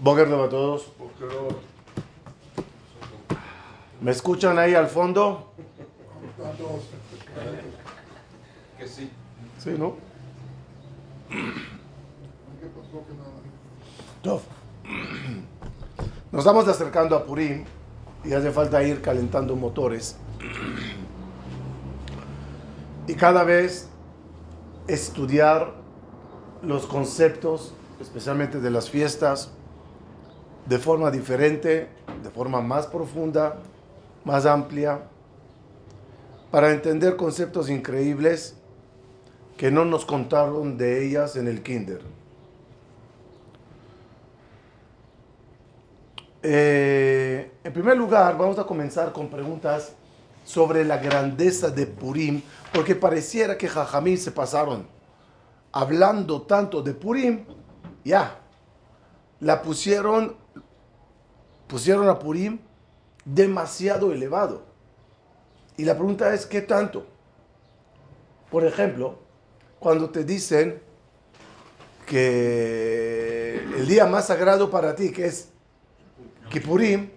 Boker 0.00 0.26
a 0.26 0.48
todos. 0.48 0.92
¿Me 4.00 4.10
escuchan 4.10 4.58
ahí 4.58 4.74
al 4.74 4.88
fondo? 4.88 5.52
Que 8.78 8.88
sí. 8.88 9.10
Sí, 9.58 9.70
¿no? 9.78 9.94
Nos 16.32 16.38
estamos 16.38 16.66
acercando 16.68 17.16
a 17.16 17.24
Purim 17.24 17.64
y 18.24 18.32
hace 18.32 18.50
falta 18.50 18.82
ir 18.82 19.02
calentando 19.02 19.54
motores. 19.54 20.16
Y 23.06 23.14
cada 23.14 23.44
vez 23.44 23.88
estudiar 24.86 25.74
los 26.62 26.86
conceptos, 26.86 27.74
especialmente 28.00 28.60
de 28.60 28.70
las 28.70 28.90
fiestas, 28.90 29.52
de 30.66 30.78
forma 30.78 31.10
diferente, 31.10 31.88
de 32.22 32.30
forma 32.30 32.60
más 32.60 32.86
profunda, 32.86 33.56
más 34.24 34.46
amplia, 34.46 35.00
para 36.50 36.70
entender 36.70 37.16
conceptos 37.16 37.68
increíbles 37.70 38.56
que 39.56 39.70
no 39.70 39.84
nos 39.84 40.04
contaron 40.04 40.76
de 40.76 41.06
ellas 41.06 41.36
en 41.36 41.48
el 41.48 41.62
kinder. 41.62 42.00
Eh, 46.42 47.52
en 47.62 47.72
primer 47.72 47.96
lugar, 47.96 48.36
vamos 48.36 48.58
a 48.58 48.64
comenzar 48.64 49.12
con 49.12 49.28
preguntas 49.28 49.94
sobre 50.44 50.84
la 50.84 50.98
grandeza 50.98 51.70
de 51.70 51.86
Purim, 51.86 52.42
porque 52.72 52.94
pareciera 52.94 53.56
que 53.56 53.68
Jajamí 53.68 54.16
se 54.16 54.32
pasaron 54.32 54.86
hablando 55.72 56.42
tanto 56.42 56.82
de 56.82 56.92
Purim, 56.92 57.44
ya, 58.04 58.38
la 59.40 59.62
pusieron, 59.62 60.36
pusieron 61.72 62.06
a 62.10 62.18
Purim 62.18 62.58
demasiado 63.24 64.12
elevado. 64.12 64.62
Y 65.78 65.86
la 65.86 65.94
pregunta 65.94 66.34
es, 66.34 66.44
¿qué 66.44 66.60
tanto? 66.60 67.06
Por 68.50 68.66
ejemplo, 68.66 69.18
cuando 69.78 70.10
te 70.10 70.22
dicen 70.22 70.82
que 72.04 73.54
el 73.74 73.88
día 73.88 74.04
más 74.04 74.26
sagrado 74.26 74.70
para 74.70 74.94
ti, 74.94 75.12
que 75.12 75.24
es 75.24 75.48
Kippurim, 76.50 77.08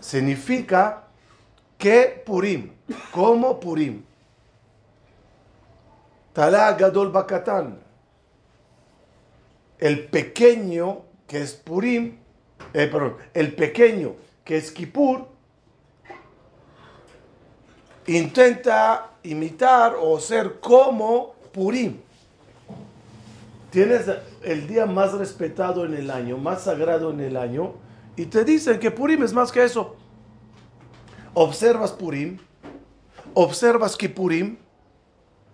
significa 0.00 1.04
que 1.78 2.24
Purim, 2.26 2.72
como 3.12 3.60
Purim. 3.60 4.02
Talá 6.32 6.72
Gadol 6.72 7.12
Bakatán. 7.12 7.78
El 9.78 10.08
pequeño 10.08 11.04
que 11.28 11.40
es 11.40 11.52
Purim, 11.52 12.18
eh, 12.72 12.86
perdón, 12.86 13.16
el 13.34 13.54
pequeño 13.54 14.14
que 14.44 14.56
es 14.56 14.72
Kippur, 14.72 15.26
intenta 18.06 19.10
imitar 19.22 19.94
o 20.00 20.18
ser 20.18 20.58
como 20.60 21.34
Purim. 21.52 21.98
Tienes 23.70 24.06
el 24.42 24.66
día 24.66 24.86
más 24.86 25.12
respetado 25.12 25.84
en 25.84 25.92
el 25.92 26.10
año, 26.10 26.38
más 26.38 26.62
sagrado 26.62 27.10
en 27.10 27.20
el 27.20 27.36
año, 27.36 27.74
y 28.16 28.24
te 28.24 28.44
dicen 28.44 28.80
que 28.80 28.90
Purim 28.90 29.22
es 29.22 29.34
más 29.34 29.52
que 29.52 29.62
eso. 29.62 29.96
Observas 31.34 31.92
Purim, 31.92 32.38
observas 33.34 33.96
Kippurim, 33.96 34.56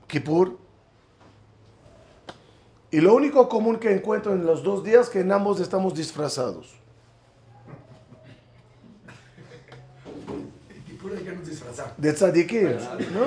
Kippur, 0.06 0.56
y 2.92 3.00
lo 3.00 3.12
único 3.12 3.48
común 3.48 3.78
que 3.78 3.92
encuentro 3.92 4.32
en 4.32 4.46
los 4.46 4.62
dos 4.62 4.84
días 4.84 5.06
es 5.06 5.10
que 5.10 5.18
en 5.18 5.32
ambos 5.32 5.58
estamos 5.58 5.94
disfrazados. 5.94 6.83
De 11.96 12.12
tzadikim, 12.12 12.68
¿no? 13.12 13.26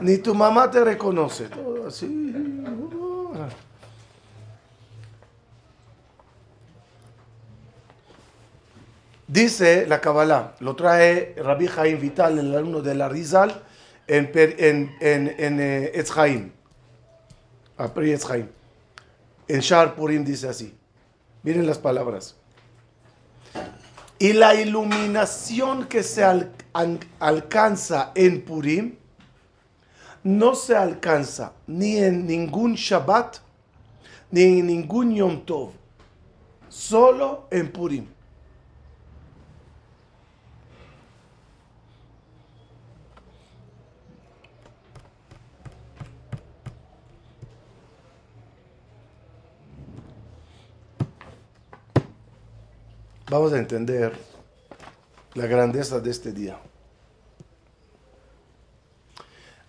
Ni 0.00 0.18
tu 0.18 0.34
mamá 0.34 0.70
te 0.70 0.84
reconoce. 0.84 1.48
Todo 1.48 1.86
así. 1.86 2.28
Dice 9.26 9.86
la 9.86 10.00
Kabbalah, 10.00 10.54
lo 10.60 10.74
trae 10.74 11.34
Rabbi 11.36 11.66
Jaim 11.66 12.00
Vital, 12.00 12.38
el 12.38 12.54
alumno 12.54 12.80
de 12.80 12.94
la 12.94 13.10
Rizal, 13.10 13.62
en, 14.06 14.30
en, 14.34 14.96
en, 15.00 15.34
en 15.38 15.60
eh, 15.60 15.90
Etzhaim. 15.94 16.50
Apri 17.76 18.12
Etzhaim. 18.12 18.48
En 19.46 19.60
Shar 19.60 19.94
Purim 19.94 20.24
dice 20.24 20.48
así. 20.48 20.74
Miren 21.42 21.66
las 21.66 21.78
palabras. 21.78 22.36
Y 24.18 24.32
la 24.32 24.54
iluminación 24.54 25.86
que 25.86 26.02
se 26.02 26.24
al- 26.24 26.52
an- 26.72 26.98
alcanza 27.20 28.10
en 28.14 28.44
Purim 28.44 28.96
no 30.24 30.54
se 30.54 30.74
alcanza 30.76 31.52
ni 31.66 31.96
en 31.98 32.26
ningún 32.26 32.74
Shabbat 32.74 33.36
ni 34.30 34.42
en 34.42 34.66
ningún 34.66 35.14
Yom 35.14 35.40
Tov. 35.44 35.70
Solo 36.68 37.46
en 37.50 37.70
Purim. 37.70 38.06
Vamos 53.30 53.52
a 53.52 53.58
entender 53.58 54.18
la 55.34 55.46
grandeza 55.46 56.00
de 56.00 56.10
este 56.10 56.32
día. 56.32 56.58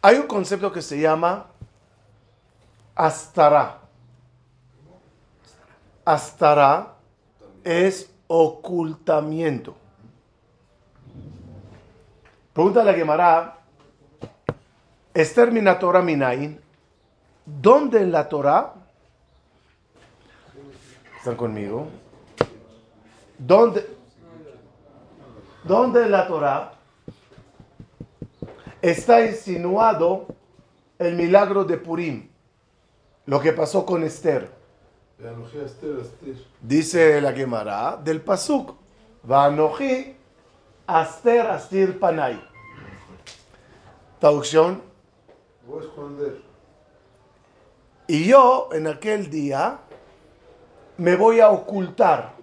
Hay 0.02 0.16
un 0.16 0.28
concepto 0.28 0.72
que 0.72 0.82
se 0.82 0.98
llama 0.98 1.48
Astara. 2.96 3.82
Astara 6.06 6.96
es 7.66 8.10
ocultamiento. 8.28 9.76
Pregunta 12.54 12.82
la 12.82 12.94
Gemara, 12.94 13.58
Esther 15.14 15.52
minain, 15.52 16.62
¿dónde 17.46 18.02
en 18.02 18.12
la 18.14 18.30
Torah? 18.30 18.74
¿Están 21.18 21.36
conmigo? 21.36 21.90
¿Dónde, 23.40 23.88
dónde 25.64 26.04
en 26.04 26.12
la 26.12 26.28
Torah 26.28 26.74
está 28.82 29.26
insinuado 29.26 30.28
el 30.98 31.16
milagro 31.16 31.64
de 31.64 31.78
Purim? 31.78 32.30
Lo 33.26 33.40
que 33.40 33.54
pasó 33.54 33.86
con 33.86 34.04
Esther. 34.04 34.52
Dice 36.62 37.22
la 37.22 37.32
Gemara 37.32 37.98
del 38.04 38.22
Pasuk. 38.22 38.76
Vanoji 39.24 40.16
Aster 40.88 41.48
Astir 41.48 41.98
Panay. 41.98 42.42
Traducción. 44.20 44.82
Voy 45.66 45.82
a 45.82 45.88
esconder. 45.88 46.42
Y 48.08 48.26
yo 48.26 48.70
en 48.74 48.88
aquel 48.88 49.30
día 49.30 49.80
me 50.98 51.16
voy 51.16 51.40
a 51.40 51.52
ocultar. 51.52 52.39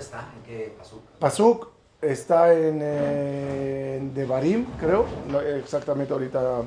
¿Dónde 0.00 0.16
está? 0.16 0.28
¿En 0.34 0.42
qué 0.44 0.74
pasó? 0.78 1.02
Pasuk 1.18 1.68
está 2.00 2.54
en, 2.54 2.80
eh, 2.82 3.96
en 3.98 4.14
Devarim, 4.14 4.64
creo. 4.78 5.04
No, 5.28 5.40
exactamente 5.40 6.12
ahorita. 6.12 6.62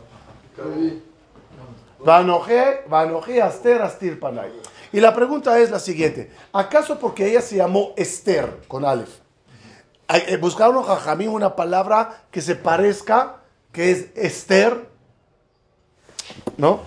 Vanoje, 2.00 3.42
Aster 3.42 3.82
Astir 3.82 4.20
Panay. 4.20 4.52
Y 4.92 5.00
la 5.00 5.16
pregunta 5.16 5.58
es 5.60 5.72
la 5.72 5.80
siguiente: 5.80 6.32
¿acaso 6.52 7.00
porque 7.00 7.28
ella 7.28 7.42
se 7.42 7.56
llamó 7.56 7.94
Esther 7.98 8.60
con 8.68 8.86
Aleph? 8.86 9.18
Eh, 10.10 10.38
Buscaron 10.38 10.84
Jajamín 10.84 11.30
una 11.30 11.56
palabra 11.56 12.26
que 12.30 12.42
se 12.42 12.56
parezca, 12.56 13.38
que 13.72 13.92
es 13.92 14.08
Esther. 14.16 14.88
¿No? 16.58 16.82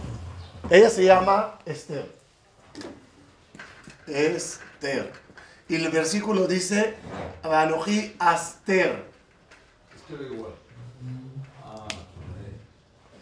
Ella 0.71 0.91
se 0.91 1.05
llama 1.05 1.59
Esther. 1.65 2.07
Esther. 4.07 5.26
Y 5.69 5.77
el 5.77 5.89
versículo 5.91 6.47
dice: 6.47 6.95
Vanoji 7.43 8.15
Aster. 8.19 9.05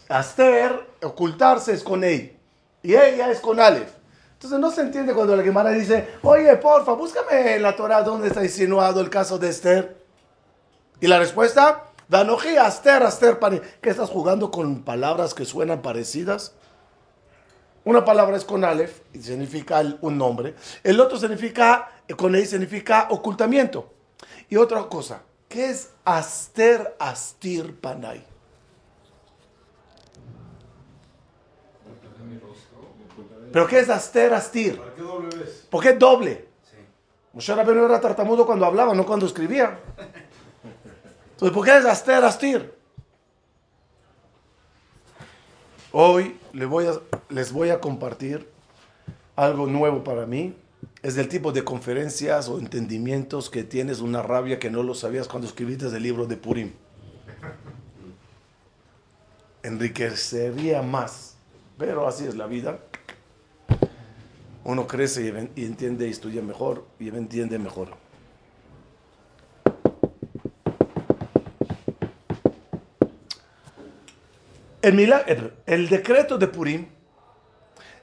Aster, 0.07 0.87
ocultarse 1.01 1.73
es 1.73 1.83
con 1.83 2.03
él. 2.03 2.37
Y 2.83 2.93
ella 2.95 3.31
es 3.31 3.39
con 3.39 3.59
Aleph. 3.59 3.91
Entonces 4.33 4.59
no 4.59 4.69
se 4.69 4.81
entiende 4.81 5.13
cuando 5.15 5.35
la 5.35 5.41
Gemara 5.41 5.71
dice, 5.71 6.07
oye, 6.21 6.55
porfa, 6.57 6.93
búscame 6.93 7.55
en 7.55 7.63
la 7.63 7.75
Torah 7.75 8.03
dónde 8.03 8.27
está 8.27 8.43
insinuado 8.43 9.01
el 9.01 9.09
caso 9.09 9.39
de 9.39 9.49
Esther. 9.49 9.97
Y 10.99 11.07
la 11.07 11.17
respuesta, 11.17 11.85
Danoji, 12.09 12.57
Aster, 12.57 13.01
Aster. 13.01 13.39
¿Qué 13.81 13.89
estás 13.89 14.09
jugando 14.11 14.51
con 14.51 14.83
palabras 14.83 15.33
que 15.33 15.45
suenan 15.45 15.81
parecidas? 15.81 16.53
Una 17.85 18.03
palabra 18.03 18.35
es 18.35 18.43
con 18.43 18.63
Aleph 18.63 19.01
y 19.13 19.21
significa 19.21 19.81
un 20.01 20.17
nombre. 20.17 20.55
El 20.83 20.99
otro 20.99 21.19
significa, 21.19 21.91
con 22.17 22.35
E 22.35 22.43
significa 22.45 23.07
ocultamiento. 23.11 23.93
Y 24.49 24.57
otra 24.57 24.83
cosa, 24.89 25.21
¿qué 25.47 25.69
es 25.69 25.91
Aster 26.03 26.95
Astir 26.97 27.79
Panay? 27.79 28.25
¿Pero 33.53 33.67
qué 33.67 33.79
es 33.79 33.89
Aster 33.89 34.33
Astir? 34.33 34.77
¿Para 34.79 34.95
qué 34.95 35.01
doble 35.03 35.37
vez? 35.37 35.67
¿Por 35.69 35.83
qué 35.83 35.93
doble? 35.93 36.49
Sí. 36.63 36.77
Moshe 37.33 37.53
Rabbeinu 37.53 37.85
era 37.85 38.01
tartamudo 38.01 38.47
cuando 38.47 38.65
hablaba, 38.65 38.95
no 38.95 39.05
cuando 39.05 39.27
escribía. 39.27 39.79
Entonces, 41.33 41.53
¿por 41.53 41.63
qué 41.63 41.77
es 41.77 41.85
Aster 41.85 42.23
Astir? 42.23 42.73
Hoy 45.91 46.39
les 46.55 47.51
voy, 47.51 47.69
a, 47.69 47.81
compartir 47.81 48.47
algo 49.35 49.67
nuevo 49.67 50.03
para 50.03 50.25
mí. 50.25 50.55
Es 51.01 51.15
del 51.15 51.27
tipo 51.27 51.51
de 51.51 51.63
conferencias 51.63 52.47
o 52.47 52.57
entendimientos 52.59 53.49
que 53.49 53.63
tienes 53.63 53.99
una 53.99 54.21
rabia 54.21 54.57
que 54.57 54.69
no 54.69 54.81
lo 54.81 54.95
sabías 54.95 55.27
cuando 55.27 55.47
escribiste 55.47 55.87
el 55.87 56.01
libro 56.01 56.25
de 56.25 56.37
Purim. 56.37 56.71
Enriquecería 59.63 60.81
más. 60.81 61.35
Pero 61.77 62.07
así 62.07 62.25
es 62.25 62.35
la 62.35 62.47
vida. 62.47 62.79
Uno 64.63 64.87
crece 64.87 65.49
y, 65.55 65.61
y 65.61 65.65
entiende 65.65 66.07
y 66.07 66.11
estudia 66.11 66.41
mejor 66.41 66.85
y 66.99 67.09
entiende 67.09 67.59
mejor. 67.59 68.04
El, 74.85 74.93
mila- 74.93 75.23
el- 75.25 75.51
el 75.65 75.89
decreto 75.89 76.37
de 76.37 76.47
Purim 76.47 76.85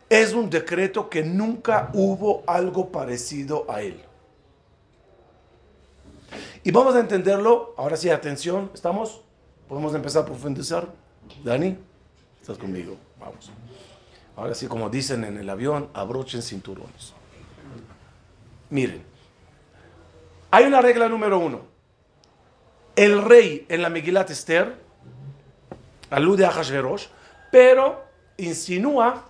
es 0.09 0.33
un 0.35 0.51
decreto 0.51 1.09
que 1.09 1.23
nunca 1.23 1.91
hubo 1.95 2.43
algo 2.45 2.91
parecido 2.91 3.71
a 3.71 3.83
él. 3.83 4.03
Y 6.65 6.73
vamos 6.73 6.97
a 6.97 6.99
entenderlo. 7.01 7.73
Ahora 7.79 7.97
sí, 7.97 8.11
atención, 8.11 8.69
¿estamos? 8.75 9.23
¿Podemos 9.69 9.95
empezar 9.95 10.23
a 10.23 10.27
profundizar? 10.27 10.89
Dani, 11.45 11.79
estás 12.41 12.59
conmigo. 12.59 12.97
Vamos. 13.21 13.53
Ahora 14.35 14.53
sí, 14.57 14.67
como 14.67 14.91
dicen 14.91 15.23
en 15.23 15.37
el 15.39 15.49
avión, 15.51 15.89
abrochen 15.95 16.43
cinturones. 16.43 17.15
Miren, 18.71 19.05
hay 20.51 20.65
una 20.65 20.81
regla 20.83 21.09
número 21.09 21.39
uno. 21.39 21.61
El 22.97 23.23
rey 23.23 23.67
en 23.69 23.83
la 23.83 23.89
Megilat 23.89 24.31
Esther 24.31 24.83
alude 26.13 26.45
a 26.45 26.51
Hashverosh, 26.51 27.07
pero 27.51 28.05
insinúa 28.37 29.25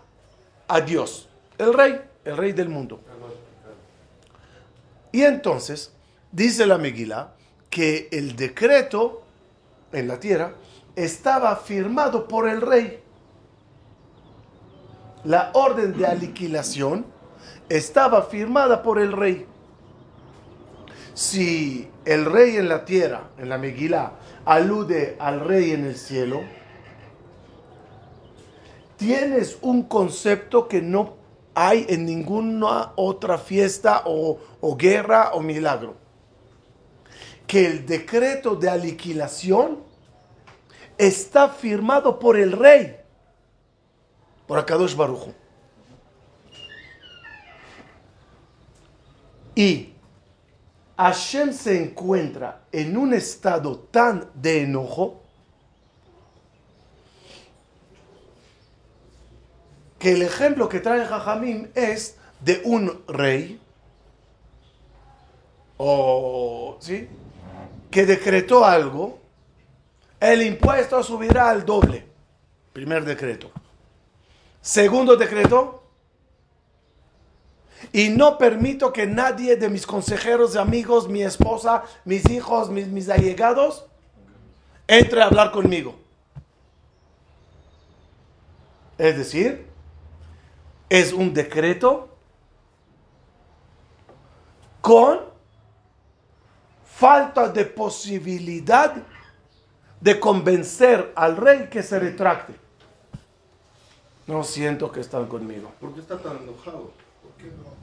a 0.69 0.81
Dios, 0.81 1.29
el 1.59 1.73
rey, 1.73 2.01
el 2.25 2.37
rey 2.37 2.53
del 2.53 2.69
mundo. 2.69 3.01
Y 5.13 5.23
entonces 5.23 5.93
dice 6.33 6.67
la 6.67 6.79
Megilá 6.79 7.35
que 7.71 8.09
el 8.11 8.35
decreto 8.35 9.23
en 9.93 10.09
la 10.09 10.19
tierra 10.19 10.55
estaba 10.97 11.57
firmado 11.57 12.27
por 12.27 12.49
el 12.49 12.61
rey. 12.61 13.01
La 15.25 15.51
orden 15.55 15.97
de 15.97 16.07
aniquilación 16.07 17.07
estaba 17.69 18.23
firmada 18.23 18.83
por 18.83 18.99
el 18.99 19.13
rey. 19.13 19.47
Si 21.15 21.89
el 22.05 22.25
rey 22.25 22.57
en 22.57 22.69
la 22.69 22.85
tierra, 22.85 23.29
en 23.39 23.49
la 23.49 23.59
Megilá, 23.59 24.13
alude 24.45 25.17
al 25.21 25.41
rey 25.41 25.73
en 25.73 25.85
el 25.85 25.97
cielo, 25.97 26.41
tienes 29.03 29.59
un 29.63 29.83
concepto 29.83 30.69
que 30.69 30.81
no 30.81 31.17
hay 31.55 31.85
en 31.89 32.07
ninguna 32.07 32.93
otra 32.95 33.37
fiesta 33.37 34.05
o, 34.07 34.39
guerra 34.77 35.33
o 35.35 35.41
milagro. 35.41 35.97
Que 37.49 37.67
el 37.67 37.85
decreto 37.85 38.55
de 38.55 38.71
aniquilación 38.71 39.83
está 40.97 41.49
firmado 41.49 42.21
por 42.21 42.39
el 42.39 42.53
rey, 42.53 42.97
por 44.47 44.61
Akadosh 44.61 44.95
Barujo. 44.95 45.35
Y 49.57 49.95
Hashem 50.97 51.53
se 51.53 51.83
encuentra 51.83 52.67
en 52.71 52.97
un 52.97 53.13
estado 53.13 53.81
tan 53.81 54.31
de 54.35 54.63
enojo 54.63 55.22
que 60.03 60.15
el 60.15 60.23
ejemplo 60.23 60.69
que 60.69 60.81
trae 60.81 61.07
Jajamim 61.07 61.69
es 61.77 62.17
de 62.41 62.61
un 62.65 63.05
rey 63.07 63.61
o 65.77 66.77
sí 66.81 67.09
que 67.89 68.05
decretó 68.05 68.65
algo 68.65 69.21
el 70.19 70.43
impuesto 70.43 71.05
subirá 71.05 71.51
al 71.51 71.65
doble 71.65 72.05
primer 72.73 73.05
decreto 73.05 73.53
segundo 74.61 75.15
decreto 75.15 75.85
y 77.93 78.09
no 78.09 78.39
permito 78.39 78.93
que 78.93 79.07
nadie 79.07 79.57
de 79.57 79.69
mis 79.69 79.87
consejeros, 79.87 80.57
amigos, 80.57 81.09
mi 81.09 81.23
esposa, 81.23 81.83
mis 82.05 82.29
hijos, 82.31 82.71
mis, 82.71 82.87
mis 82.87 83.09
allegados, 83.09 83.87
entre 84.87 85.21
a 85.21 85.27
hablar 85.27 85.51
conmigo. 85.51 85.97
Es 88.99 89.19
decir, 89.19 89.72
es 90.93 91.15
un 91.15 91.33
decreto 91.33 92.07
con 94.83 95.21
falta 96.85 97.49
de 97.49 97.65
posibilidad 97.65 98.97
de 99.99 100.21
convencer 100.21 101.11
al 101.17 101.39
rey 101.39 101.71
que 101.71 101.83
se 101.83 101.99
retracte. 101.99 102.53
No 104.27 104.45
siento 104.45 104.93
que 104.93 105.01
están 105.01 105.29
conmigo. 105.29 105.73
¿Por 105.81 105.95
qué 105.95 106.01
está 106.01 106.19
tan 106.19 106.37
enojado? 106.43 106.91
¿Por 107.23 107.33
qué 107.39 107.47
no? 107.47 107.82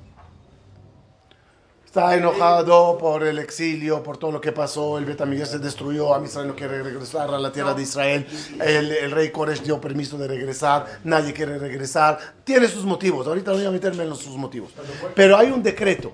Está 1.90 2.16
enojado 2.16 3.00
por 3.00 3.24
el 3.24 3.40
exilio, 3.40 4.04
por 4.04 4.18
todo 4.18 4.32
lo 4.32 4.40
que 4.40 4.52
pasó. 4.52 5.00
El 5.00 5.06
Betamigdash 5.06 5.48
se 5.48 5.58
destruyó. 5.58 6.14
A 6.14 6.24
Israel 6.24 6.50
no 6.50 6.56
quiere 6.56 6.84
regresar 6.84 7.34
a 7.34 7.40
la 7.40 7.52
tierra 7.52 7.74
de 7.74 7.82
Israel. 7.82 8.28
El, 8.64 8.92
el 8.92 9.10
rey 9.10 9.32
Koresh 9.32 9.64
dio 9.64 9.82
permiso 9.82 10.16
de 10.16 10.28
regresar. 10.28 10.86
Nadie 11.04 11.34
quiere 11.34 11.58
regresar. 11.58 12.20
Tiene 12.44 12.68
sus 12.68 12.86
motivos. 12.86 13.26
Ahorita 13.26 13.50
no 13.50 13.58
voy 13.58 13.66
a 13.66 13.72
meterme 13.72 14.04
en 14.04 14.10
los, 14.10 14.20
sus 14.20 14.38
motivos. 14.38 14.72
Pero 15.16 15.36
hay 15.36 15.50
un 15.50 15.64
decreto. 15.64 16.14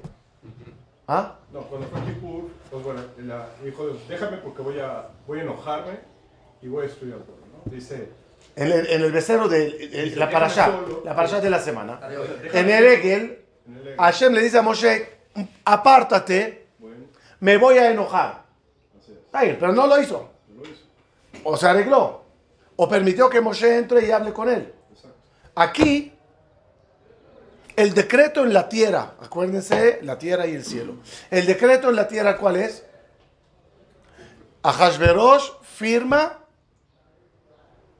¿Ah? 1.09 1.39
No, 1.51 1.63
cuando 1.63 1.89
fue 1.89 1.99
Kippur, 2.05 2.49
pues 2.71 2.81
bueno, 2.81 3.01
la, 3.25 3.49
dijo, 3.61 3.97
déjame 4.07 4.37
porque 4.37 4.61
voy 4.61 4.79
a, 4.79 5.09
voy 5.27 5.39
a 5.39 5.41
enojarme 5.41 5.99
y 6.61 6.69
voy 6.69 6.85
a 6.85 6.87
estudiar 6.87 7.19
todo, 7.19 7.35
¿no? 7.51 7.69
Dice, 7.69 8.11
En 8.55 8.71
el, 8.71 8.87
en 8.87 9.01
el 9.01 9.11
becerro 9.11 9.49
de 9.49 10.13
la 10.15 10.29
parasha, 10.29 10.67
solo. 10.67 11.01
la 11.03 11.13
parasha 11.13 11.41
de 11.41 11.49
la 11.49 11.59
semana. 11.59 11.99
En 12.53 12.69
el 12.69 12.85
Egel, 12.85 13.41
Hashem 13.97 14.33
le 14.33 14.41
dice 14.41 14.57
a 14.57 14.61
Moshe, 14.61 15.14
apártate, 15.63 16.67
bueno, 16.79 17.05
me 17.39 17.57
voy 17.57 17.77
a 17.77 17.91
enojar. 17.91 18.43
Está 19.07 19.41
bien, 19.43 19.57
pero 19.59 19.73
no 19.73 19.85
lo 19.87 19.99
hizo. 20.01 20.29
no 20.49 20.63
lo 20.63 20.69
hizo, 20.69 20.83
O 21.43 21.57
se 21.57 21.67
arregló. 21.67 22.23
O 22.77 22.87
permitió 22.89 23.29
que 23.29 23.41
Moshe 23.41 23.77
entre 23.77 24.05
y 24.05 24.11
hable 24.11 24.33
con 24.33 24.49
él. 24.49 24.73
exacto. 24.91 25.17
Aquí, 25.55 26.11
el 27.75 27.93
decreto 27.93 28.43
en 28.43 28.53
la 28.53 28.67
tierra, 28.69 29.13
acuérdense, 29.21 29.99
la 30.03 30.17
tierra 30.17 30.47
y 30.47 30.55
el 30.55 30.63
cielo. 30.65 30.95
El 31.29 31.45
decreto 31.45 31.89
en 31.89 31.95
la 31.97 32.07
tierra, 32.07 32.37
¿cuál 32.37 32.55
es? 32.57 32.85
Ahashverosh 34.63 35.51
firma 35.61 36.39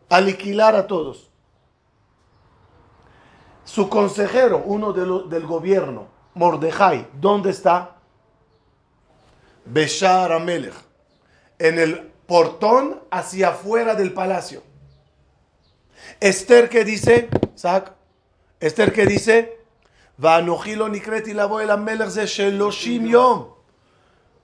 aniquilar 0.09 0.75
a 0.75 0.87
todos. 0.87 1.29
Su 3.65 3.89
consejero, 3.89 4.63
uno 4.65 4.93
de 4.93 5.05
lo- 5.05 5.23
del 5.23 5.45
gobierno, 5.45 6.07
Mordejai, 6.35 7.07
¿dónde 7.19 7.49
está? 7.49 7.95
Beshar 9.65 10.31
Amelech, 10.33 10.73
en 11.57 11.79
el 11.79 12.11
portón 12.27 13.01
hacia 13.09 13.49
afuera 13.49 13.95
del 13.95 14.13
palacio. 14.13 14.61
Esther 16.19 16.69
que 16.69 16.83
dice, 16.83 17.29
Esther 18.59 18.93
que 18.93 19.05
dice. 19.05 19.59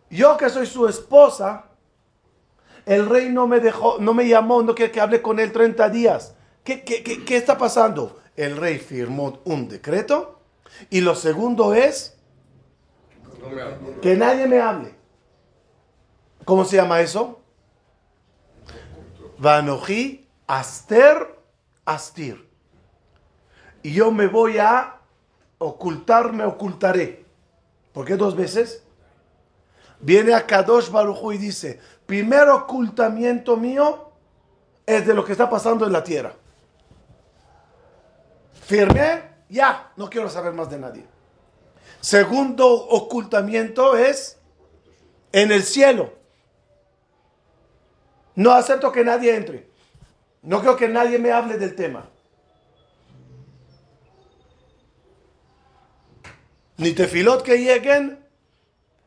Yo 0.10 0.38
que 0.38 0.50
soy 0.50 0.66
su 0.66 0.88
esposa, 0.88 1.66
el 2.86 3.08
rey 3.08 3.30
no 3.30 3.48
me 3.48 3.60
dejó, 3.60 3.98
no 4.00 4.14
me 4.14 4.28
llamó, 4.28 4.62
no 4.64 4.76
quiere 4.76 4.92
que 4.92 5.00
hable 5.00 5.22
con 5.22 5.40
él 5.40 5.52
30 5.52 5.90
días. 5.90 6.36
¿Qué, 6.64 6.84
qué, 6.84 7.04
qué, 7.04 7.24
qué 7.24 7.38
está 7.38 7.58
pasando? 7.58 8.20
El 8.36 8.58
rey 8.58 8.80
firmó 8.80 9.40
un 9.46 9.70
decreto 9.70 10.41
y 10.90 11.02
lo 11.02 11.16
segundo 11.16 11.74
es 11.74 12.18
que 14.02 14.16
nadie 14.16 14.48
me 14.48 14.60
hable. 14.60 14.96
¿Cómo 16.46 16.66
se 16.66 16.78
llama 16.78 17.02
eso? 17.02 17.40
Vanoji 19.38 20.28
Aster 20.48 21.40
Astir. 21.86 22.48
y 23.84 23.94
yo 23.94 24.12
me 24.12 24.28
voy 24.28 24.58
a 24.60 24.98
ocultar, 25.58 26.34
me 26.34 26.44
ocultaré. 26.44 27.26
¿Por 27.94 28.06
qué 28.06 28.16
dos 28.16 28.36
veces? 28.36 28.84
Viene 30.00 30.34
a 30.34 30.46
Kadosh 30.46 30.90
Baruj 30.90 31.34
y 31.34 31.38
dice, 31.38 31.80
primer 32.06 32.50
ocultamiento 32.50 33.58
mío 33.58 34.12
es 34.86 35.06
de 35.06 35.14
lo 35.14 35.24
que 35.24 35.32
está 35.32 35.50
pasando 35.50 35.86
en 35.86 35.94
la 35.94 36.04
tierra. 36.04 36.34
Firme, 38.66 39.31
ya, 39.52 39.92
no 39.98 40.10
quiero 40.10 40.30
saber 40.30 40.54
más 40.54 40.70
de 40.70 40.80
nadie. 40.80 41.06
Segundo 42.00 42.68
ocultamiento 42.68 43.98
es 43.98 44.40
en 45.34 45.52
el 45.52 45.64
cielo. 45.64 46.14
No 48.36 48.54
acepto 48.54 48.94
que 48.94 49.04
nadie 49.04 49.36
entre. 49.36 49.70
No 50.42 50.62
quiero 50.62 50.78
que 50.78 50.88
nadie 50.88 51.20
me 51.20 51.32
hable 51.32 51.58
del 51.58 51.76
tema. 51.76 52.10
Ni 56.78 56.94
tefilot 56.94 57.44
que 57.44 57.58
lleguen, 57.58 58.26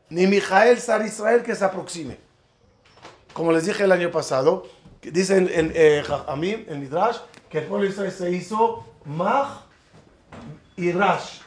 ni 0.09 0.27
Mijael 0.27 0.79
Sar 0.79 1.03
Israel 1.05 1.41
que 1.41 1.55
se 1.55 1.65
aproxime. 1.65 2.17
Como 3.33 3.51
les 3.51 3.65
dije 3.65 3.83
el 3.83 3.91
año 3.91 4.11
pasado, 4.11 4.67
dicen 5.01 5.49
en 5.51 5.73
eh, 5.75 6.03
en 6.37 6.79
Midrash, 6.79 7.17
que 7.49 7.57
el 7.57 7.65
pueblo 7.65 7.85
de 7.85 7.91
Israel 7.91 8.11
se 8.11 8.31
hizo 8.31 8.85
Maj 9.03 9.64
y 10.75 10.91
Rash. 10.91 11.39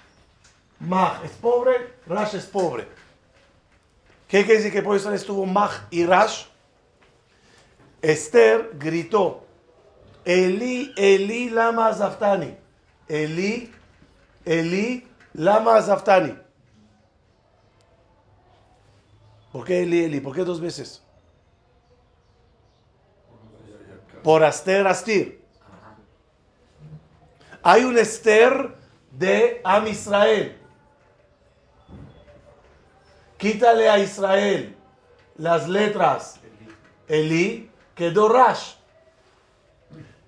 Maj 0.81 1.25
es 1.25 1.33
pobre, 1.33 1.95
Rash 2.07 2.35
es 2.37 2.47
pobre. 2.47 2.87
¿Qué 4.29 4.45
quiere 4.45 4.63
decir 4.63 4.73
que 4.73 4.83
de 4.83 4.97
Israel 4.97 5.17
estuvo 5.17 5.47
Maj 5.47 5.87
y 5.91 6.05
Rash? 6.05 6.45
Esther 8.01 8.71
gritó, 8.75 9.45
Eli, 10.25 10.93
Eli, 10.97 11.51
lama 11.51 11.93
zaftani. 11.95 12.57
Eli, 13.09 13.73
Eli, 14.45 15.09
lama 15.33 15.81
zaftani. 15.83 16.37
¿Por 19.53 19.65
qué 19.65 19.83
Eli, 19.83 20.05
Eli? 20.05 20.21
¿Por 20.21 20.35
qué 20.35 20.45
dos 20.45 20.61
veces? 20.61 21.03
Por 24.23 24.45
Aster, 24.45 24.87
Astir. 24.87 25.43
Hay 27.63 27.85
un 27.85 27.97
Esther 27.99 28.78
de 29.19 29.61
Am 29.65 29.87
Israel. 29.87 30.57
Quítale 33.37 33.89
a 33.89 33.99
Israel 33.99 34.77
las 35.37 35.69
letras 35.69 36.41
Eli, 37.09 37.71
quedó 37.95 38.29
Rash. 38.29 38.75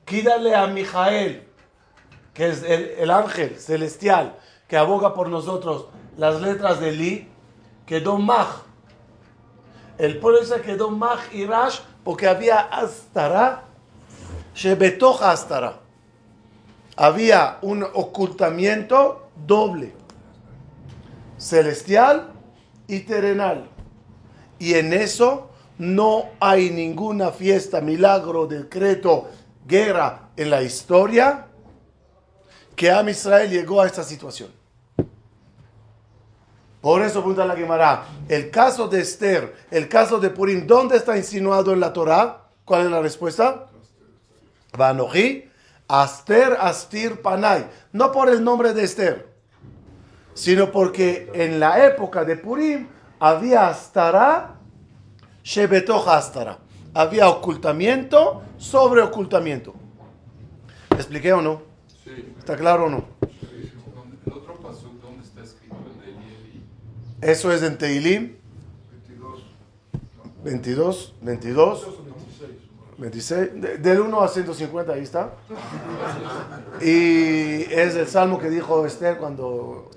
Quítale 0.05 0.55
a 0.55 0.67
Mijael, 0.67 1.47
que 2.35 2.49
es 2.49 2.63
el, 2.63 2.91
el 2.99 3.11
ángel 3.11 3.59
celestial 3.59 4.37
que 4.67 4.77
aboga 4.77 5.15
por 5.15 5.29
nosotros, 5.29 5.87
las 6.17 6.41
letras 6.41 6.81
de 6.81 6.91
Eli, 6.91 7.29
quedó 7.87 8.19
Maj. 8.19 8.63
El 9.99 10.19
pueblo 10.19 10.45
se 10.45 10.61
quedó 10.63 10.91
Maj 10.91 11.33
y 11.33 11.45
Rash 11.45 11.81
porque 12.05 12.27
había 12.27 12.61
Astara, 12.61 13.65
Shebetoja 14.55 15.33
Astara. 15.33 15.81
Había 17.01 17.57
un 17.63 17.83
ocultamiento 17.83 19.31
doble, 19.47 19.95
celestial 21.39 22.31
y 22.87 23.01
terrenal. 23.01 23.71
Y 24.59 24.75
en 24.75 24.93
eso 24.93 25.49
no 25.79 26.27
hay 26.41 26.69
ninguna 26.69 27.31
fiesta, 27.31 27.81
milagro, 27.81 28.47
decreto, 28.47 29.31
guerra 29.67 30.29
en 30.37 30.51
la 30.51 30.63
historia 30.63 31.47
que 32.77 32.91
Am 32.91 33.09
Israel 33.09 33.49
llegó 33.49 33.81
a 33.81 33.87
esta 33.87 34.03
situación. 34.03 34.51
Por 36.83 37.01
eso 37.01 37.21
pregunta 37.21 37.47
la 37.47 37.57
Gemara, 37.57 38.05
el 38.29 38.51
caso 38.51 38.89
de 38.89 39.01
Esther, 39.01 39.55
el 39.71 39.89
caso 39.89 40.21
de 40.21 40.29
Purim, 40.29 40.67
¿dónde 40.67 40.99
está 40.99 41.17
insinuado 41.17 41.73
en 41.73 41.81
la 41.81 41.95
Torah? 41.95 42.43
¿Cuál 42.67 42.85
es 42.85 42.91
la 42.91 43.01
respuesta? 43.01 43.71
Vanoji, 44.77 45.50
Aster, 45.91 46.57
Astir, 46.61 47.21
Panay. 47.21 47.69
No 47.93 48.13
por 48.13 48.29
el 48.29 48.45
nombre 48.45 48.73
de 48.73 48.85
Esther, 48.85 49.29
sino 50.35 50.71
porque 50.71 51.31
en 51.35 51.59
la 51.59 51.85
época 51.87 52.25
de 52.25 52.37
Purim 52.37 52.87
había 53.19 53.69
Astara, 53.69 54.55
Shebetoja 55.43 56.17
Astara. 56.17 56.59
Había 56.95 57.29
ocultamiento 57.29 58.43
sobre 58.57 59.03
ocultamiento. 59.03 59.75
¿Me 60.91 60.97
expliqué 60.97 61.33
o 61.33 61.43
no? 61.43 61.63
Sí. 62.05 62.35
¿Está 62.39 62.57
claro 62.57 62.87
o 62.87 62.91
no? 62.91 63.05
El 64.27 64.33
otro 64.33 64.55
pasuk, 64.61 65.01
¿dónde 65.01 65.25
está 65.25 65.43
escrito 65.43 65.77
el 65.93 66.01
de 66.01 66.11
Eli 66.11 66.35
Eli? 66.35 66.65
Eso 67.21 67.53
es 67.53 67.63
en 67.63 67.79
Teilim 67.79 68.41
22, 70.43 71.15
22, 71.21 71.87
26, 73.01 73.61
de- 73.61 73.79
del 73.79 74.01
1 74.03 74.21
a 74.21 74.29
150, 74.29 74.93
ahí 74.93 75.03
está. 75.03 75.31
Y 76.83 77.63
es 77.73 77.95
el 77.97 78.07
salmo 78.07 78.39
que 78.39 78.51
dijo 78.51 78.85
Esther 78.87 79.17
cuando... 79.17 79.91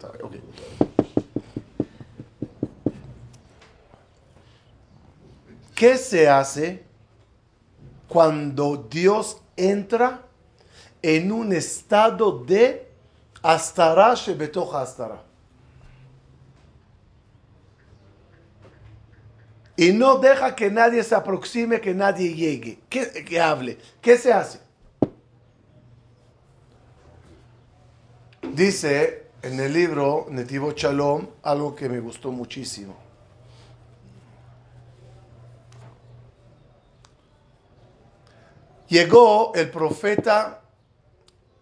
¿Qué 5.75 5.98
se 5.98 6.29
hace 6.29 6.83
cuando 8.07 8.88
Dios 8.89 9.41
entra 9.57 10.22
en 11.01 11.31
un 11.31 11.51
estado 11.53 12.39
de 12.43 12.89
Astara 13.41 14.13
Shebetoja 14.15 14.81
Astara? 14.81 15.24
Y 19.75 19.92
no 19.92 20.20
deja 20.20 20.56
que 20.56 20.70
nadie 20.70 21.03
se 21.03 21.15
aproxime, 21.15 21.82
que 21.82 21.94
nadie 21.94 22.34
llegue, 22.34 22.80
que, 22.89 23.25
que 23.25 23.42
hable. 23.42 23.77
¿Qué 24.01 24.18
se 24.18 24.32
hace? 24.32 24.60
Dice 28.53 29.24
en 29.42 29.60
el 29.60 29.74
libro 29.74 30.27
Netivo 30.30 30.74
Shalom 30.74 31.27
algo 31.42 31.75
que 31.75 31.89
me 31.89 32.00
gustó 32.00 32.32
muchísimo. 32.32 32.96
Llegó 38.88 39.53
el 39.56 39.72
profeta 39.72 40.62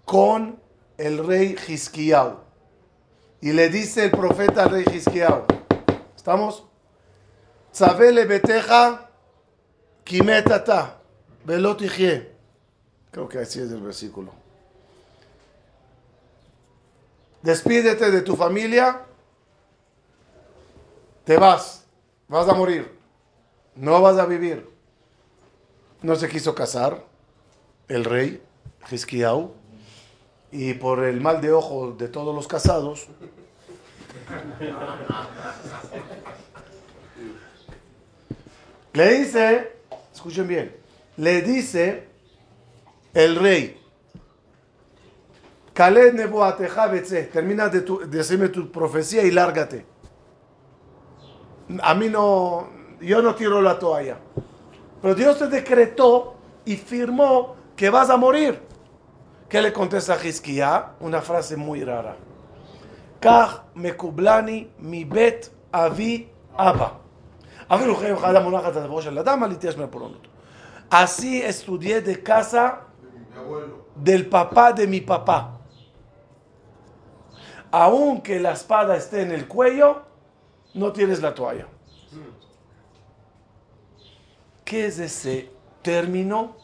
con 0.03 0.59
el 0.97 1.25
rey 1.25 1.55
Hisquiau 1.65 2.39
y 3.39 3.53
le 3.53 3.69
dice 3.69 4.05
el 4.05 4.11
profeta 4.11 4.63
al 4.63 4.71
rey 4.71 4.85
Hisquiau, 4.93 5.45
¿estamos? 6.13 6.70
Tzavele 7.73 8.25
beteja 8.25 9.09
kimetata 10.03 10.97
velot 11.45 11.77
tijie. 11.77 12.31
Creo 13.11 13.27
que 13.27 13.39
así 13.39 13.59
es 13.59 13.71
el 13.71 13.81
versículo. 13.81 14.31
Despídete 17.41 18.11
de 18.11 18.21
tu 18.21 18.35
familia, 18.35 19.01
te 21.25 21.37
vas, 21.37 21.85
vas 22.27 22.47
a 22.47 22.53
morir, 22.53 22.95
no 23.75 23.99
vas 24.01 24.17
a 24.17 24.25
vivir. 24.25 24.69
No 26.03 26.15
se 26.15 26.29
quiso 26.29 26.53
casar 26.53 27.03
el 27.87 28.05
rey 28.05 28.41
Hisquiau 28.89 29.53
y 30.51 30.73
por 30.73 31.03
el 31.03 31.21
mal 31.21 31.41
de 31.41 31.51
ojo 31.51 31.93
de 31.93 32.07
todos 32.07 32.35
los 32.35 32.47
casados, 32.47 33.07
Le 38.93 39.19
dice, 39.19 39.71
escuchen 40.13 40.47
bien, 40.47 40.75
le 41.17 41.41
dice 41.41 42.07
el 43.13 43.35
rey, 43.37 43.77
termina 45.73 47.69
de, 47.69 47.81
tu- 47.81 47.99
de 47.99 48.17
decirme 48.17 48.49
tu 48.49 48.69
profecía 48.71 49.23
y 49.23 49.31
lárgate. 49.31 49.85
A 51.81 51.93
mí 51.93 52.09
no, 52.09 52.67
yo 52.99 53.21
no 53.21 53.33
tiro 53.35 53.61
la 53.61 53.79
toalla. 53.79 54.17
Pero 55.01 55.15
Dios 55.15 55.39
te 55.39 55.47
decretó 55.47 56.35
y 56.65 56.75
firmó 56.75 57.55
que 57.75 57.89
vas 57.89 58.09
a 58.09 58.17
morir. 58.17 58.59
¿Qué 59.49 59.61
le 59.61 59.73
contesta 59.73 60.17
Hizkiah? 60.23 60.93
Una 60.99 61.21
frase 61.21 61.55
muy 61.55 61.83
rara. 61.83 62.15
Kach 63.19 63.63
mekublani 63.75 64.69
mi 64.79 65.05
bet 65.05 65.51
avi 65.71 66.29
abba. 66.55 67.00
Así 70.89 71.41
estudié 71.41 72.01
de 72.01 72.21
casa 72.21 72.81
del 73.95 74.27
papá 74.27 74.73
de 74.73 74.85
mi 74.87 74.99
papá. 74.99 75.57
Aunque 77.71 78.41
la 78.41 78.51
espada 78.51 78.97
esté 78.97 79.21
en 79.21 79.31
el 79.31 79.47
cuello, 79.47 80.01
no 80.73 80.91
tienes 80.91 81.21
la 81.21 81.33
toalla. 81.33 81.65
¿Qué 84.65 84.87
es 84.87 84.99
ese 84.99 85.49
término? 85.81 86.57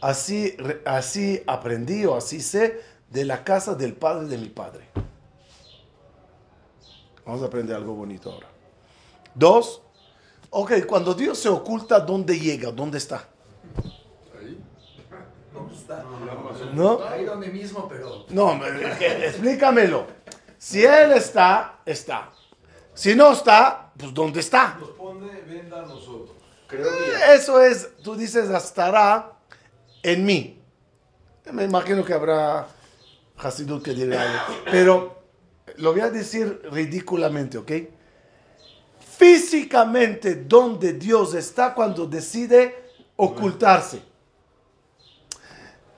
Así, 0.00 0.56
así 0.84 1.42
aprendí 1.48 2.06
o 2.06 2.14
así 2.14 2.40
sé 2.40 2.80
de 3.10 3.24
la 3.24 3.42
casa 3.42 3.74
del 3.74 3.94
padre 3.94 4.28
de 4.28 4.38
mi 4.38 4.48
padre. 4.48 4.92
Vamos 7.24 7.42
a 7.42 7.46
aprender 7.46 7.76
algo 7.76 7.94
bonito 7.94 8.32
ahora. 8.32 8.48
Dos, 9.34 9.82
ok, 10.50 10.84
cuando 10.86 11.14
Dios 11.14 11.38
se 11.38 11.48
oculta, 11.48 12.00
¿dónde 12.00 12.38
llega? 12.38 12.70
¿Dónde 12.70 12.98
está? 12.98 13.28
¿Dónde 15.52 15.74
está? 15.74 16.04
¿No? 16.74 17.02
Ahí 17.04 17.24
donde 17.24 17.48
mismo, 17.48 17.88
pero 17.88 18.26
No, 18.30 18.60
explícamelo. 18.64 20.06
Si 20.58 20.84
Él 20.84 21.12
está, 21.12 21.80
está. 21.84 22.30
Si 22.94 23.14
no 23.14 23.32
está, 23.32 23.92
pues 23.96 24.12
¿dónde 24.12 24.40
está? 24.40 24.76
Nos 24.78 24.90
pone 24.90 25.40
venda 25.42 25.82
a 25.82 25.86
nosotros. 25.86 26.36
Eso 27.28 27.60
es, 27.60 27.96
tú 28.02 28.14
dices, 28.14 28.48
estará 28.50 29.32
en 30.02 30.24
mí. 30.24 30.58
Me 31.52 31.64
imagino 31.64 32.04
que 32.04 32.14
habrá 32.14 32.66
Hasidut 33.36 33.82
que 33.82 33.92
dirá 33.92 34.22
algo. 34.22 34.62
Pero 34.70 35.21
lo 35.78 35.92
voy 35.92 36.00
a 36.00 36.10
decir 36.10 36.62
ridículamente, 36.70 37.58
¿ok? 37.58 37.72
Físicamente, 38.98 40.34
donde 40.34 40.94
Dios 40.94 41.34
está 41.34 41.74
cuando 41.74 42.06
decide 42.06 42.90
ocultarse. 43.16 44.02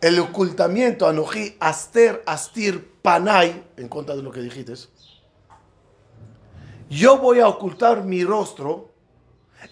El 0.00 0.18
ocultamiento, 0.18 1.08
Anoji, 1.08 1.56
Aster, 1.60 2.22
Astir, 2.26 2.98
Panay, 3.00 3.64
en 3.76 3.88
contra 3.88 4.14
de 4.14 4.22
lo 4.22 4.30
que 4.30 4.40
dijiste. 4.40 4.74
Yo 6.90 7.18
voy 7.18 7.40
a 7.40 7.48
ocultar 7.48 8.04
mi 8.04 8.24
rostro 8.24 8.92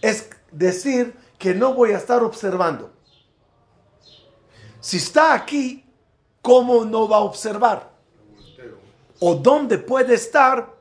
es 0.00 0.30
decir 0.50 1.14
que 1.38 1.54
no 1.54 1.75
voy 1.75 1.92
a 1.92 1.99
estar 1.99 2.23
observando. 2.23 2.92
Si 4.80 4.97
está 4.97 5.35
aquí, 5.35 5.85
¿cómo 6.40 6.85
no 6.85 7.09
va 7.09 7.18
a 7.18 7.21
observar? 7.21 7.91
¿O 9.25 9.37
dónde 9.37 9.79
puede 9.79 10.14
estar 10.14 10.75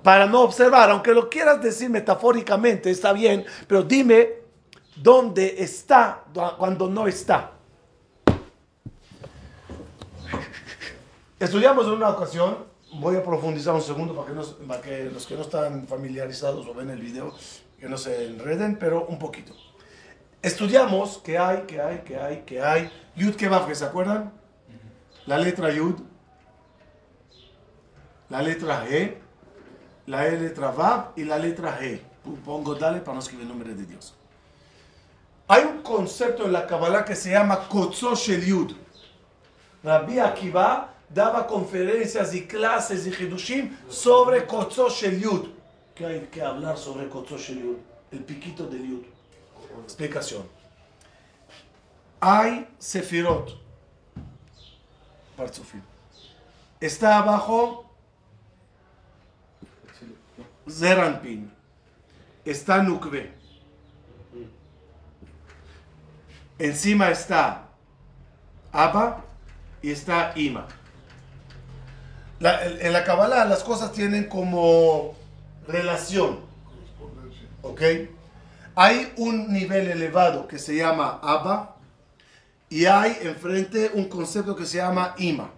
para 0.00 0.26
no 0.26 0.42
observar? 0.42 0.90
Aunque 0.90 1.12
lo 1.12 1.28
quieras 1.28 1.60
decir 1.60 1.90
metafóricamente, 1.90 2.88
está 2.88 3.12
bien, 3.12 3.44
pero 3.66 3.82
dime 3.82 4.34
dónde 4.94 5.56
está 5.58 6.22
cuando 6.56 6.88
no 6.88 7.08
está. 7.08 7.50
Estudiamos 11.40 11.84
en 11.86 11.94
una 11.94 12.10
ocasión, 12.10 12.58
voy 12.92 13.16
a 13.16 13.24
profundizar 13.24 13.74
un 13.74 13.82
segundo 13.82 14.14
para 14.68 14.80
que, 14.80 15.10
los 15.12 15.26
que 15.26 15.34
no 15.34 15.42
están 15.42 15.88
familiarizados 15.88 16.64
o 16.68 16.74
ven 16.74 16.90
el 16.90 17.00
video, 17.00 17.34
que 17.76 17.88
no 17.88 17.98
se 17.98 18.24
enreden, 18.24 18.78
pero 18.78 19.04
un 19.06 19.18
poquito. 19.18 19.52
Estudiamos 20.42 21.18
que 21.18 21.38
hay, 21.38 21.62
que 21.62 21.80
hay, 21.80 21.98
que 22.02 22.16
hay, 22.16 22.42
que 22.42 22.62
hay. 22.62 22.92
Yud 23.16 23.34
Kebab, 23.34 23.74
¿se 23.74 23.84
acuerdan? 23.84 24.32
La 25.26 25.38
letra 25.38 25.72
Yud, 25.72 25.96
la 28.28 28.42
letra 28.42 28.86
G, 28.86 29.14
la 30.06 30.28
letra 30.28 30.70
Vav 30.70 31.12
y 31.16 31.24
la 31.24 31.38
letra 31.38 31.78
G. 31.78 32.00
Pongo 32.44 32.74
dale 32.74 33.00
para 33.00 33.14
no 33.14 33.20
escribir 33.20 33.42
el 33.42 33.48
nombre 33.48 33.74
de 33.74 33.86
Dios. 33.86 34.14
Hay 35.48 35.64
un 35.64 35.82
concepto 35.82 36.44
en 36.44 36.52
la 36.52 36.66
Kabbalah 36.66 37.04
que 37.04 37.14
se 37.14 37.30
llama 37.30 37.68
Kotzó 37.68 38.14
Shel 38.14 38.44
Yud. 38.44 38.72
Rabbi 39.84 40.18
Akiva 40.18 40.94
daba 41.08 41.46
conferencias 41.46 42.34
y 42.34 42.46
clases 42.46 43.06
y 43.06 43.10
hidushim 43.10 43.76
sobre 43.88 44.44
Kotzó 44.44 44.88
Shel 44.88 45.20
Yud. 45.20 45.48
¿Qué 45.94 46.04
hay 46.04 46.20
que 46.32 46.42
hablar 46.42 46.76
sobre 46.76 47.08
Kotzó 47.08 47.38
Shel 47.38 47.62
Yud? 47.62 47.76
El 48.10 48.24
piquito 48.24 48.66
del 48.66 48.88
Yud. 48.88 49.04
Explicación. 49.84 50.42
Hay 52.20 52.66
Sefirot. 52.78 53.56
Está 56.80 57.18
abajo 57.18 57.85
Zeranpin. 60.68 61.50
Está 62.44 62.82
Nukbe. 62.82 63.32
Encima 66.58 67.10
está 67.10 67.62
Abba 68.72 69.24
y 69.82 69.90
está 69.90 70.32
Ima. 70.36 70.66
La- 72.40 72.64
en 72.64 72.92
la 72.92 73.04
Kabbalah 73.04 73.44
las 73.44 73.62
cosas 73.62 73.92
tienen 73.92 74.28
como 74.28 75.14
relación. 75.66 76.40
¿Ok? 77.62 77.82
Hay 78.74 79.12
un 79.16 79.52
nivel 79.52 79.88
elevado 79.88 80.46
que 80.46 80.58
se 80.58 80.76
llama 80.76 81.18
Abba 81.22 81.76
y 82.68 82.84
hay 82.86 83.16
enfrente 83.22 83.90
un 83.94 84.08
concepto 84.08 84.54
que 84.54 84.66
se 84.66 84.78
llama 84.78 85.14
Ima. 85.18 85.50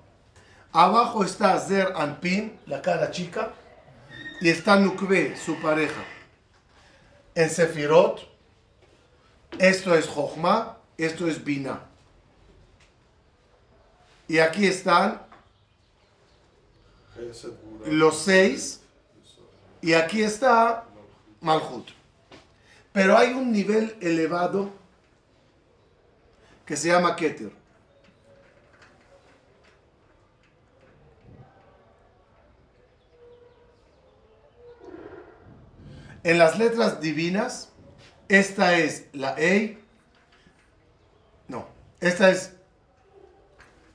Abajo 0.73 1.25
está 1.25 1.59
Zer 1.59 1.92
Anpin, 1.97 2.59
la 2.66 2.81
cara 2.83 3.11
chica, 3.11 3.51
y 4.40 4.48
está 4.48 4.77
Nukbe, 4.77 5.37
su 5.37 5.57
pareja. 5.57 6.03
En 7.35 7.51
Sefirot, 7.51 8.29
esto 9.59 9.94
es 9.94 10.07
Jochma, 10.07 10.79
esto 10.96 11.27
es 11.27 11.42
Bina. 11.42 11.81
Y 14.27 14.38
aquí 14.38 14.66
están 14.66 15.22
los 17.87 18.18
seis, 18.18 18.81
y 19.81 19.94
aquí 19.94 20.22
está 20.22 20.85
Malhut. 21.40 21.88
Pero 22.92 23.16
hay 23.16 23.33
un 23.33 23.53
nivel 23.53 23.96
elevado 24.01 24.70
que 26.66 26.77
se 26.77 26.88
llama 26.88 27.16
Keter. 27.16 27.58
En 36.29 36.37
las 36.37 36.59
letras 36.59 37.01
divinas, 37.01 37.73
esta 38.29 38.77
es 38.77 39.07
la 39.14 39.35
E, 39.38 39.79
no, 41.49 41.67
esta 42.01 42.29
es 42.29 42.53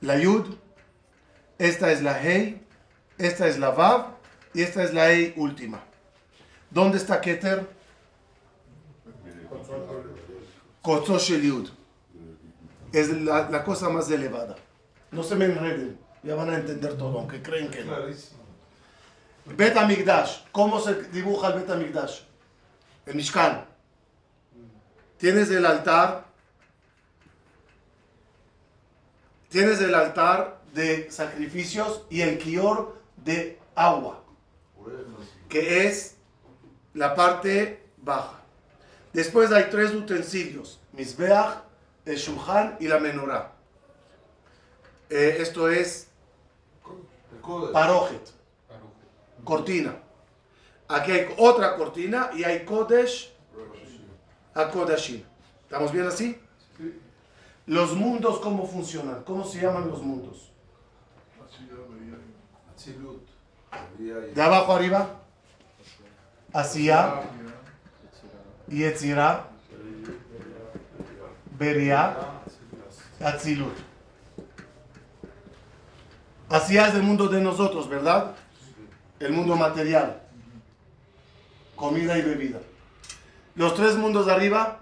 la 0.00 0.18
Yud, 0.18 0.56
esta 1.58 1.92
es 1.92 2.02
la 2.02 2.20
Hei, 2.20 2.60
esta 3.18 3.46
es 3.46 3.60
la 3.60 3.70
Vav 3.70 4.16
y 4.52 4.62
esta 4.62 4.82
es 4.82 4.92
la 4.92 5.12
E 5.12 5.32
última. 5.36 5.84
¿Dónde 6.70 6.98
está 6.98 7.20
Keter? 7.20 7.68
Kotzó 10.82 11.20
Shel 11.20 11.40
Yud. 11.40 11.70
Es 12.92 13.10
la, 13.10 13.48
la 13.48 13.62
cosa 13.62 13.90
más 13.90 14.10
elevada. 14.10 14.56
No 15.12 15.22
se 15.22 15.36
me 15.36 15.44
enreden, 15.44 16.00
ya 16.24 16.34
van 16.34 16.50
a 16.50 16.56
entender 16.56 16.98
todo, 16.98 17.16
aunque 17.16 17.40
creen 17.40 17.70
que 17.70 17.84
no. 17.84 17.94
Bet 19.44 19.76
Amigdash. 19.76 20.38
¿Cómo 20.52 20.80
se 20.80 21.02
dibuja 21.04 21.48
el 21.48 21.60
Bet 21.60 21.70
Amigdash? 21.70 22.20
El 23.06 23.14
Mishkan. 23.14 23.66
Tienes 25.18 25.50
el 25.50 25.66
altar. 25.66 26.24
Tienes 29.50 29.80
el 29.80 29.94
altar 29.94 30.60
de 30.72 31.10
sacrificios 31.10 32.02
y 32.10 32.22
el 32.22 32.38
kior 32.38 33.00
de 33.16 33.60
agua, 33.76 34.24
que 35.48 35.86
es 35.86 36.16
la 36.92 37.14
parte 37.14 37.86
baja. 37.98 38.40
Después 39.12 39.52
hay 39.52 39.68
tres 39.70 39.92
utensilios: 39.92 40.80
Mizbeach, 40.92 41.62
el 42.04 42.16
Shulchan 42.16 42.76
y 42.80 42.88
la 42.88 42.98
menorá. 42.98 43.52
Eh, 45.08 45.36
esto 45.38 45.68
es. 45.68 46.08
Parojet 47.72 48.34
cortina. 49.44 49.96
Aquí 50.88 51.12
hay 51.12 51.34
otra 51.38 51.76
cortina 51.76 52.30
y 52.34 52.44
hay 52.44 52.64
Kodesh 52.64 53.32
a 54.54 54.68
Kodashim. 54.68 55.22
¿Estamos 55.62 55.92
bien 55.92 56.06
así? 56.06 56.38
Los 57.66 57.94
mundos, 57.94 58.40
¿cómo 58.40 58.66
funcionan? 58.66 59.22
¿Cómo 59.24 59.44
se 59.44 59.60
llaman 59.60 59.88
los 59.88 60.02
mundos? 60.02 60.50
De 64.34 64.42
abajo 64.42 64.74
arriba, 64.74 65.08
Asiya, 66.52 67.22
Yetzirah, 68.68 69.48
Beria, 71.58 72.16
Atzilut. 73.20 73.74
Asiya 76.50 76.88
es 76.88 76.94
el 76.94 77.02
mundo 77.02 77.28
de 77.28 77.40
nosotros, 77.40 77.88
¿verdad? 77.88 78.36
El 79.24 79.32
mundo 79.32 79.56
material. 79.56 80.20
Comida 81.74 82.18
y 82.18 82.22
bebida. 82.22 82.60
Los 83.54 83.74
tres 83.74 83.96
mundos 83.96 84.26
de 84.26 84.32
arriba, 84.32 84.80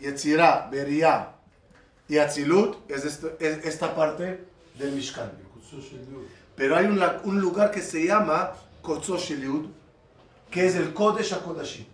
Yetzirah, 0.00 0.68
Beria 0.70 1.32
y 2.08 2.18
Atzilut, 2.18 2.88
es 2.88 3.04
esta, 3.04 3.28
es 3.40 3.64
esta 3.64 3.96
parte 3.96 4.44
del 4.78 4.92
Mishkan. 4.92 5.32
Pero 6.54 6.76
hay 6.76 6.86
un, 6.86 7.40
lugar 7.40 7.72
que 7.72 7.80
se 7.80 8.06
llama 8.06 8.52
Kotzó 8.82 9.18
Shel 9.18 9.42
Yud, 9.42 9.66
que 10.48 10.66
es 10.66 10.76
el 10.76 10.94
Kodesh 10.94 11.32
HaKodashim. 11.32 11.86